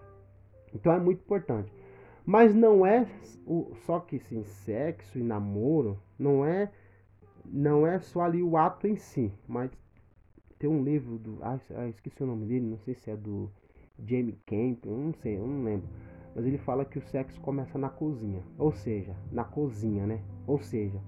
Então 0.75 0.93
é 0.93 0.99
muito 0.99 1.21
importante. 1.21 1.73
Mas 2.25 2.55
não 2.55 2.87
é 2.87 3.07
o, 3.47 3.75
só 3.85 4.01
que 4.01 4.19
sim, 4.19 4.43
sexo 4.45 5.19
e 5.19 5.23
namoro 5.23 5.99
não 6.19 6.45
é 6.45 6.71
não 7.45 7.87
é 7.87 8.01
só 8.01 8.23
ali 8.23 8.43
o 8.43 8.57
ato 8.57 8.87
em 8.87 8.97
si, 8.97 9.31
mas 9.47 9.71
tem 10.59 10.71
um 10.71 10.83
livro 10.83 11.19
do 11.19 11.39
ah, 11.43 11.59
esqueci 11.91 12.23
o 12.23 12.27
nome 12.27 12.47
dele, 12.47 12.65
não 12.65 12.79
sei 12.79 12.95
se 12.95 13.11
é 13.11 13.17
do 13.17 13.51
Jamie 13.99 14.39
Camp, 14.47 14.85
não 14.87 15.13
sei, 15.15 15.37
eu 15.37 15.47
não 15.47 15.65
lembro. 15.65 15.89
Mas 16.35 16.47
ele 16.47 16.59
fala 16.59 16.85
que 16.85 16.99
o 16.99 17.03
sexo 17.03 17.41
começa 17.41 17.79
na 17.79 17.89
cozinha, 17.89 18.43
ou 18.59 18.73
seja, 18.73 19.15
na 19.31 19.45
cozinha, 19.45 20.07
né? 20.07 20.21
Ou 20.47 20.59
seja, 20.59 21.01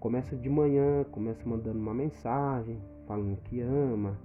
começa 0.00 0.34
de 0.34 0.48
manhã, 0.48 1.04
começa 1.10 1.46
mandando 1.46 1.78
uma 1.78 1.92
mensagem, 1.92 2.78
falando 3.06 3.36
que 3.42 3.60
ama, 3.60 4.18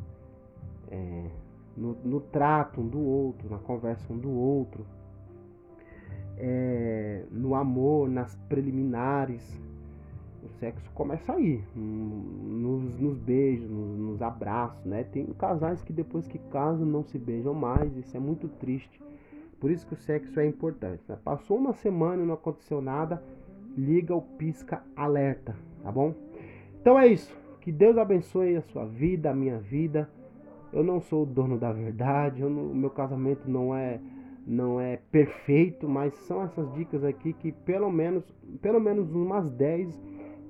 é, 0.89 1.29
no, 1.75 1.93
no 2.03 2.21
trato 2.21 2.79
um 2.79 2.87
do 2.87 2.99
outro, 2.99 3.49
na 3.49 3.57
conversa 3.57 4.11
um 4.11 4.17
do 4.17 4.31
outro 4.31 4.85
é, 6.41 7.23
no 7.29 7.53
amor, 7.53 8.09
nas 8.09 8.35
preliminares. 8.49 9.43
O 10.43 10.49
sexo 10.59 10.89
começa 10.95 11.33
aí, 11.33 11.63
nos, 11.75 12.99
nos 12.99 13.17
beijos, 13.17 13.69
nos, 13.69 13.97
nos, 13.97 14.21
abraços, 14.21 14.83
né? 14.85 15.03
Tem 15.03 15.25
casais 15.33 15.83
que 15.83 15.93
depois 15.93 16.27
que 16.27 16.39
casam 16.39 16.85
não 16.85 17.03
se 17.03 17.19
beijam 17.19 17.53
mais, 17.53 17.95
isso 17.95 18.17
é 18.17 18.19
muito 18.19 18.47
triste. 18.47 19.01
Por 19.59 19.69
isso 19.69 19.85
que 19.85 19.93
o 19.93 19.97
sexo 19.97 20.39
é 20.39 20.45
importante. 20.47 21.03
Né? 21.07 21.15
Passou 21.23 21.57
uma 21.57 21.73
semana 21.73 22.23
e 22.23 22.25
não 22.25 22.33
aconteceu 22.33 22.81
nada, 22.81 23.21
liga 23.77 24.15
o 24.15 24.21
pisca 24.21 24.83
alerta, 24.95 25.55
tá 25.83 25.91
bom? 25.91 26.15
Então 26.81 26.99
é 26.99 27.07
isso. 27.07 27.39
Que 27.61 27.71
Deus 27.71 27.95
abençoe 27.95 28.55
a 28.55 28.61
sua 28.63 28.85
vida, 28.85 29.29
a 29.29 29.35
minha 29.35 29.59
vida. 29.59 30.09
Eu 30.73 30.83
não 30.83 30.99
sou 30.99 31.23
o 31.23 31.25
dono 31.25 31.59
da 31.59 31.71
verdade, 31.71 32.43
o 32.43 32.49
meu 32.49 32.89
casamento 32.89 33.47
não 33.47 33.75
é 33.75 33.99
não 34.45 34.81
é 34.81 34.97
perfeito, 35.11 35.87
mas 35.87 36.15
são 36.25 36.41
essas 36.41 36.73
dicas 36.73 37.03
aqui 37.03 37.31
que 37.31 37.51
pelo 37.51 37.91
menos 37.91 38.23
pelo 38.59 38.79
menos 38.79 39.13
umas 39.13 39.51
10 39.51 39.95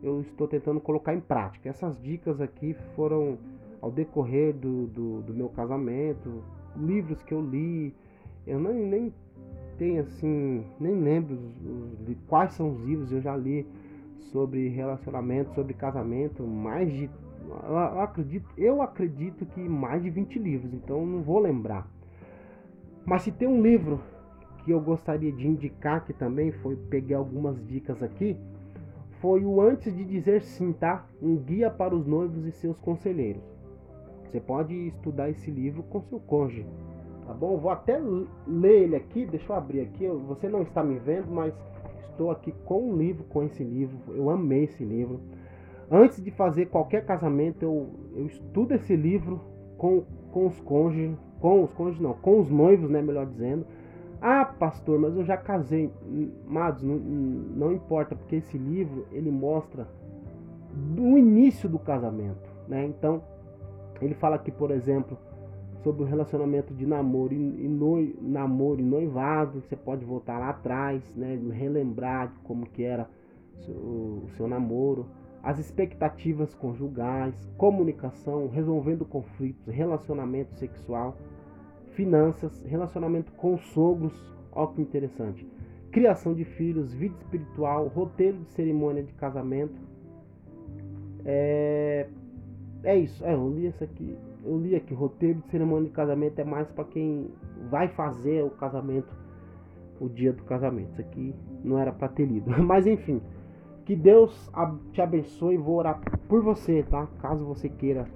eu 0.04 0.22
estou 0.22 0.48
tentando 0.48 0.80
colocar 0.80 1.14
em 1.14 1.20
prática. 1.20 1.70
Essas 1.70 2.02
dicas 2.02 2.42
aqui 2.42 2.74
foram 2.96 3.38
ao 3.82 3.92
decorrer 3.92 4.54
do, 4.54 4.88
do, 4.88 5.22
do 5.22 5.34
meu 5.34 5.50
casamento, 5.50 6.44
livros 6.76 7.22
que 7.24 7.34
eu 7.34 7.42
li, 7.42 7.94
eu 8.46 8.60
nem, 8.60 8.74
nem 8.74 9.14
tenho 9.78 10.02
assim, 10.02 10.64
nem 10.80 10.96
lembro 10.96 11.36
os, 11.36 12.08
os, 12.10 12.18
quais 12.28 12.54
são 12.54 12.72
os 12.72 12.80
livros 12.82 13.12
eu 13.12 13.22
já 13.22 13.36
li 13.36 13.66
sobre 14.32 14.68
relacionamento, 14.70 15.54
sobre 15.54 15.74
casamento, 15.74 16.44
mais 16.44 16.92
de 16.92 17.10
eu 17.44 18.00
acredito, 18.00 18.48
eu 18.58 18.82
acredito 18.82 19.46
que 19.46 19.60
mais 19.60 20.04
de 20.04 20.10
20 20.10 20.40
livros, 20.40 20.74
então 20.74 21.06
não 21.06 21.22
vou 21.22 21.40
lembrar. 21.40 21.88
Mas 23.04 23.24
se 23.24 23.32
tem 23.32 23.48
um 23.48 23.62
livro 23.62 24.00
que 24.64 24.72
eu 24.72 24.80
gostaria 24.80 25.32
de 25.32 25.48
indicar 25.48 26.06
que 26.06 26.14
também 26.14 26.52
foi 26.52 26.76
peguei 26.76 27.16
algumas 27.16 27.60
dicas 27.66 28.02
aqui, 28.02 28.38
foi 29.22 29.46
o 29.46 29.62
Antes 29.62 29.96
de 29.96 30.04
Dizer 30.04 30.42
Sim, 30.42 30.74
tá? 30.74 31.06
Um 31.22 31.38
guia 31.38 31.70
para 31.70 31.96
os 31.96 32.06
noivos 32.08 32.46
e 32.46 32.52
seus 32.52 32.78
conselheiros. 32.80 33.44
Você 34.26 34.40
pode 34.40 34.74
estudar 34.88 35.30
esse 35.30 35.52
livro 35.52 35.84
com 35.84 36.02
seu 36.02 36.20
cônjuge, 36.20 36.66
tá 37.28 37.34
bom? 37.34 37.58
Vou 37.58 37.70
até 37.70 38.02
ler 38.48 38.84
ele 38.84 38.96
aqui, 38.96 39.26
deixa 39.26 39.54
eu 39.54 39.56
abrir 39.56 39.82
aqui. 39.82 40.08
Você 40.28 40.50
não 40.50 40.64
está 40.64 40.84
me 40.84 40.98
vendo, 40.98 41.32
mas 41.32 41.54
estou 42.10 42.32
aqui 42.32 42.52
com 42.66 42.90
um 42.90 42.98
livro, 42.98 43.24
com 43.26 43.44
esse 43.44 43.64
livro. 43.64 43.98
Eu 44.08 44.30
amei 44.30 44.64
esse 44.64 44.84
livro. 44.84 45.20
Antes 45.90 46.24
de 46.24 46.32
fazer 46.32 46.68
qualquer 46.68 47.06
casamento, 47.06 47.62
eu, 47.64 47.90
eu 48.16 48.26
estudo 48.26 48.74
esse 48.74 48.96
livro 48.96 49.42
com, 49.78 50.04
com 50.32 50.48
os 50.48 50.60
cônjuges, 50.62 51.16
com 51.40 51.64
os 51.64 51.72
cônjuges 51.74 52.02
não, 52.02 52.14
com 52.14 52.40
os 52.40 52.50
noivos, 52.50 52.90
né, 52.90 53.02
melhor 53.02 53.28
dizendo. 53.28 53.66
Ah, 54.22 54.46
pastor, 54.46 55.00
mas 55.00 55.16
eu 55.18 55.26
já 55.26 55.36
casei. 55.36 55.92
Amados, 56.48 56.84
não, 56.84 56.96
não 56.96 57.74
importa, 57.74 58.16
porque 58.16 58.36
esse 58.36 58.56
livro, 58.56 59.08
ele 59.12 59.32
mostra 59.32 59.88
o 60.96 61.18
início 61.18 61.68
do 61.68 61.80
casamento, 61.80 62.48
né? 62.68 62.86
Então, 62.86 63.24
ele 64.00 64.14
fala 64.14 64.36
aqui, 64.36 64.52
por 64.52 64.70
exemplo, 64.70 65.18
sobre 65.84 66.04
o 66.04 66.06
relacionamento 66.06 66.72
de 66.74 66.86
namoro 66.86 67.34
e, 67.34 67.68
noi, 67.68 68.16
namoro 68.22 68.80
e 68.80 68.84
noivado. 68.84 69.62
Você 69.62 69.76
pode 69.76 70.06
voltar 70.06 70.38
lá 70.38 70.50
atrás, 70.50 71.04
né? 71.16 71.40
Relembrar 71.52 72.32
como 72.44 72.68
que 72.68 72.84
era 72.84 73.10
o 73.68 74.28
seu 74.38 74.48
namoro. 74.48 75.08
As 75.44 75.58
expectativas 75.58 76.54
conjugais, 76.54 77.34
comunicação, 77.58 78.48
resolvendo 78.48 79.04
conflitos, 79.04 79.74
relacionamento 79.74 80.54
sexual, 80.54 81.18
finanças, 81.92 82.64
relacionamento 82.64 83.32
com 83.34 83.58
sogros, 83.58 84.14
ó 84.52 84.68
que 84.68 84.82
interessante. 84.82 85.48
Criação 85.92 86.34
de 86.34 86.46
filhos, 86.46 86.94
vida 86.94 87.16
espiritual, 87.18 87.88
roteiro 87.88 88.38
de 88.40 88.52
cerimônia 88.52 89.04
de 89.04 89.14
casamento. 89.14 89.80
É, 91.26 92.08
é 92.84 92.98
isso. 92.98 93.24
É, 93.26 93.34
eu 93.34 93.50
li 93.50 93.68
isso 93.68 93.84
aqui. 93.84 94.18
Eu 94.44 94.58
li 94.58 94.76
aqui, 94.76 94.94
roteiro 94.94 95.40
de 95.40 95.48
cerimônia 95.50 95.90
de 95.90 95.94
casamento 95.94 96.40
é 96.40 96.44
mais 96.44 96.70
para 96.72 96.86
quem 96.86 97.30
vai 97.70 97.88
fazer 97.90 98.44
o 98.44 98.50
casamento, 98.50 99.14
o 100.00 100.08
dia 100.08 100.34
do 100.34 100.44
casamento. 100.44 100.92
Isso 100.94 101.02
aqui 101.02 101.36
não 101.64 101.78
era 101.78 101.92
para 101.92 102.08
ter 102.08 102.26
lido. 102.26 102.50
Mas 102.64 102.88
enfim, 102.88 103.22
que 103.86 103.96
Deus 103.96 104.50
te 104.94 105.02
abençoe. 105.02 105.58
Vou 105.58 105.76
orar 105.76 106.00
por 106.28 106.42
você, 106.42 106.84
tá? 106.84 107.08
Caso 107.20 107.46
você 107.46 107.68
queira 107.68 108.08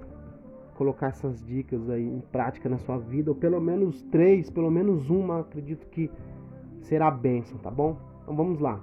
colocar 0.76 1.08
essas 1.08 1.44
dicas 1.44 1.88
aí 1.88 2.06
em 2.06 2.20
prática 2.20 2.68
na 2.68 2.78
sua 2.78 2.98
vida, 2.98 3.30
ou 3.30 3.34
pelo 3.34 3.60
menos 3.60 4.02
três, 4.04 4.50
pelo 4.50 4.70
menos 4.70 5.08
uma, 5.10 5.40
acredito 5.40 5.86
que 5.88 6.10
será 6.80 7.10
bênção, 7.10 7.58
tá 7.58 7.70
bom? 7.70 7.96
Então 8.22 8.36
vamos 8.36 8.60
lá. 8.60 8.80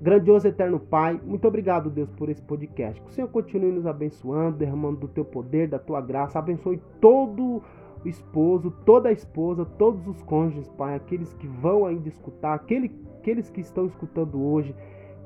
Grandioso 0.00 0.48
Eterno 0.48 0.80
Pai, 0.80 1.20
muito 1.24 1.46
obrigado, 1.46 1.88
Deus, 1.88 2.10
por 2.10 2.28
esse 2.28 2.42
podcast. 2.42 3.00
Que 3.00 3.08
o 3.08 3.12
Senhor 3.12 3.28
continue 3.28 3.70
nos 3.70 3.86
abençoando, 3.86 4.58
derramando 4.58 5.00
do 5.00 5.08
teu 5.08 5.24
poder, 5.24 5.68
da 5.68 5.78
tua 5.78 6.00
graça. 6.00 6.40
Abençoe 6.40 6.82
todo 7.00 7.62
o 8.04 8.08
esposo, 8.08 8.72
toda 8.84 9.10
a 9.10 9.12
esposa, 9.12 9.64
todos 9.64 10.08
os 10.08 10.20
cônjuges, 10.22 10.68
Pai, 10.70 10.96
aqueles 10.96 11.32
que 11.34 11.46
vão 11.46 11.86
ainda 11.86 12.08
escutar, 12.08 12.54
aquele, 12.54 12.90
aqueles 13.20 13.48
que 13.48 13.60
estão 13.60 13.86
escutando 13.86 14.42
hoje. 14.42 14.74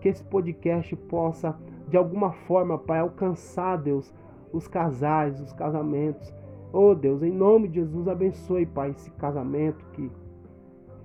Que 0.02 0.10
esse 0.10 0.22
podcast 0.22 0.94
possa, 0.94 1.56
de 1.88 1.96
alguma 1.96 2.32
forma, 2.32 2.76
Pai, 2.76 2.98
alcançar, 2.98 3.76
Deus, 3.76 4.12
os 4.52 4.66
casais, 4.68 5.40
os 5.40 5.52
casamentos. 5.52 6.32
Oh, 6.72 6.94
Deus, 6.94 7.22
em 7.22 7.32
nome 7.32 7.68
de 7.68 7.76
Jesus, 7.76 8.08
abençoe, 8.08 8.66
Pai, 8.66 8.90
esse 8.90 9.10
casamento 9.12 9.84
que, 9.92 10.10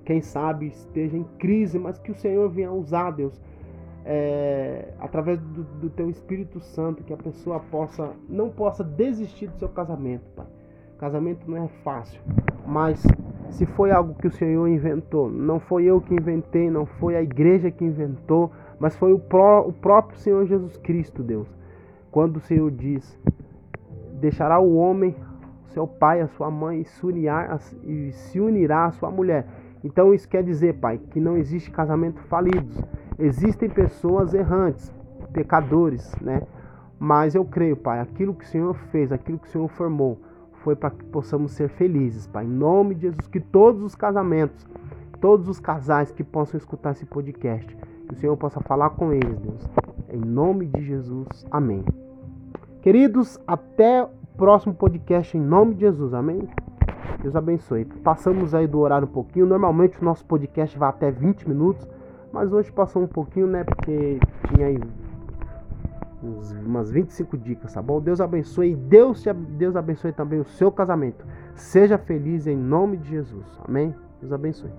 quem 0.06 0.22
sabe, 0.22 0.68
esteja 0.68 1.18
em 1.18 1.24
crise, 1.38 1.80
mas 1.80 1.98
que 1.98 2.12
o 2.12 2.16
Senhor 2.16 2.50
venha 2.50 2.72
usar, 2.72 3.12
Deus 3.12 3.40
é, 4.06 4.94
através 5.00 5.40
do, 5.40 5.64
do, 5.64 5.90
teu 5.90 6.10
Espírito 6.10 6.60
Santo, 6.60 7.04
que 7.04 7.14
a 7.14 7.18
pessoa 7.18 7.60
possa 7.60 8.12
não 8.28 8.50
possa 8.50 8.84
desistir 8.84 9.48
do 9.48 9.58
seu 9.58 9.70
casamento, 9.70 10.24
pai. 10.36 10.46
Casamento 10.98 11.50
não 11.50 11.58
é 11.58 11.68
fácil, 11.84 12.22
mas 12.66 13.04
se 13.50 13.66
foi 13.66 13.92
algo 13.92 14.14
que 14.16 14.28
o 14.28 14.32
Senhor 14.32 14.68
inventou, 14.68 15.30
não 15.32 15.60
foi 15.60 15.86
eu 15.86 16.00
que 16.00 16.14
inventei, 16.14 16.70
não 16.70 16.86
foi 16.86 17.16
a 17.16 17.24
igreja 17.24 17.72
que 17.72 17.84
inventou, 17.84 18.52
mas 18.80 18.96
foi 18.96 19.12
o, 19.12 19.18
pró, 19.18 19.68
o 19.68 19.74
próprio 19.74 20.18
Senhor 20.20 20.46
Jesus 20.46 20.78
Cristo, 20.78 21.24
Deus. 21.24 21.48
Quando 22.12 22.38
o 22.38 22.42
Senhor 22.42 22.70
diz: 22.70 23.18
Deixará 24.20 24.60
o 24.60 24.76
homem, 24.76 25.16
seu 25.70 25.88
pai, 25.88 26.22
a 26.22 26.28
sua 26.28 26.52
mãe, 26.52 26.84
se 26.84 27.06
unirá, 27.06 27.58
e 27.84 28.12
se 28.12 28.40
unirá 28.40 28.86
à 28.86 28.92
sua 28.92 29.10
mulher. 29.10 29.48
Então 29.84 30.14
isso 30.14 30.30
quer 30.30 30.44
dizer, 30.44 30.76
pai, 30.76 31.00
que 31.10 31.20
não 31.20 31.36
existe 31.38 31.72
casamento 31.72 32.22
falidos 32.24 32.80
Existem 33.22 33.70
pessoas 33.70 34.34
errantes, 34.34 34.92
pecadores, 35.32 36.12
né? 36.20 36.42
Mas 37.00 37.36
eu 37.36 37.46
creio, 37.46 37.78
Pai, 37.78 38.00
aquilo 38.00 38.34
que 38.34 38.44
o 38.44 38.48
Senhor 38.48 38.74
fez, 38.92 39.12
aquilo 39.12 39.38
que 39.38 39.48
o 39.48 39.52
Senhor 39.52 39.68
formou, 39.68 40.20
foi 40.64 40.76
para 40.76 40.90
que 40.90 41.04
possamos 41.06 41.52
ser 41.52 41.70
felizes, 41.70 42.26
Pai. 42.26 42.46
Em 42.46 42.50
nome 42.50 42.96
de 42.96 43.02
Jesus, 43.02 43.28
que 43.28 43.40
todos 43.40 43.84
os 43.84 43.94
casamentos, 43.94 44.68
todos 45.20 45.48
os 45.48 45.60
casais 45.60 46.12
que 46.12 46.24
possam 46.24 46.58
escutar 46.58 46.94
esse 46.94 47.06
podcast, 47.06 47.78
que 48.12 48.18
o 48.18 48.20
Senhor 48.20 48.36
possa 48.36 48.60
falar 48.60 48.90
com 48.92 49.14
eles, 49.14 49.40
Deus. 49.40 49.66
Em 50.10 50.20
nome 50.20 50.66
de 50.66 50.84
Jesus, 50.84 51.28
amém. 51.50 51.84
Queridos, 52.82 53.40
até 53.48 54.04
o 54.04 54.10
próximo 54.36 54.74
podcast 54.74 55.38
em 55.38 55.42
nome 55.42 55.76
de 55.76 55.82
Jesus, 55.82 56.14
amém? 56.14 56.42
Deus 57.22 57.36
abençoe. 57.36 57.86
Passamos 57.86 58.54
aí 58.54 58.68
do 58.68 58.80
horário 58.80 59.08
um 59.08 59.12
pouquinho. 59.12 59.46
Normalmente 59.46 60.02
o 60.02 60.04
nosso 60.04 60.26
podcast 60.26 60.78
vai 60.78 60.90
até 60.90 61.10
20 61.10 61.48
minutos. 61.48 61.88
Mas 62.34 62.52
hoje 62.52 62.72
passou 62.72 63.02
um 63.02 63.08
pouquinho, 63.08 63.48
né? 63.48 63.64
Porque 63.64 64.20
tinha 64.50 64.68
aí 64.68 64.80
uns, 66.22 66.52
umas 66.52 66.92
25 66.92 67.38
dicas, 67.38 67.74
tá 67.74 67.82
bom? 67.82 68.02
Deus 68.02 68.20
abençoe. 68.20 68.76
Deus, 68.76 69.22
te, 69.22 69.32
Deus 69.32 69.76
abençoe 69.76 70.12
também 70.12 70.40
o 70.40 70.46
seu 70.46 70.72
casamento. 70.72 71.26
Seja 71.56 71.98
feliz 71.98 72.46
em 72.46 72.58
nome 72.58 72.98
de 72.98 73.10
Jesus. 73.10 73.46
Amém? 73.66 73.96
Deus 74.20 74.34
abençoe. 74.34 74.72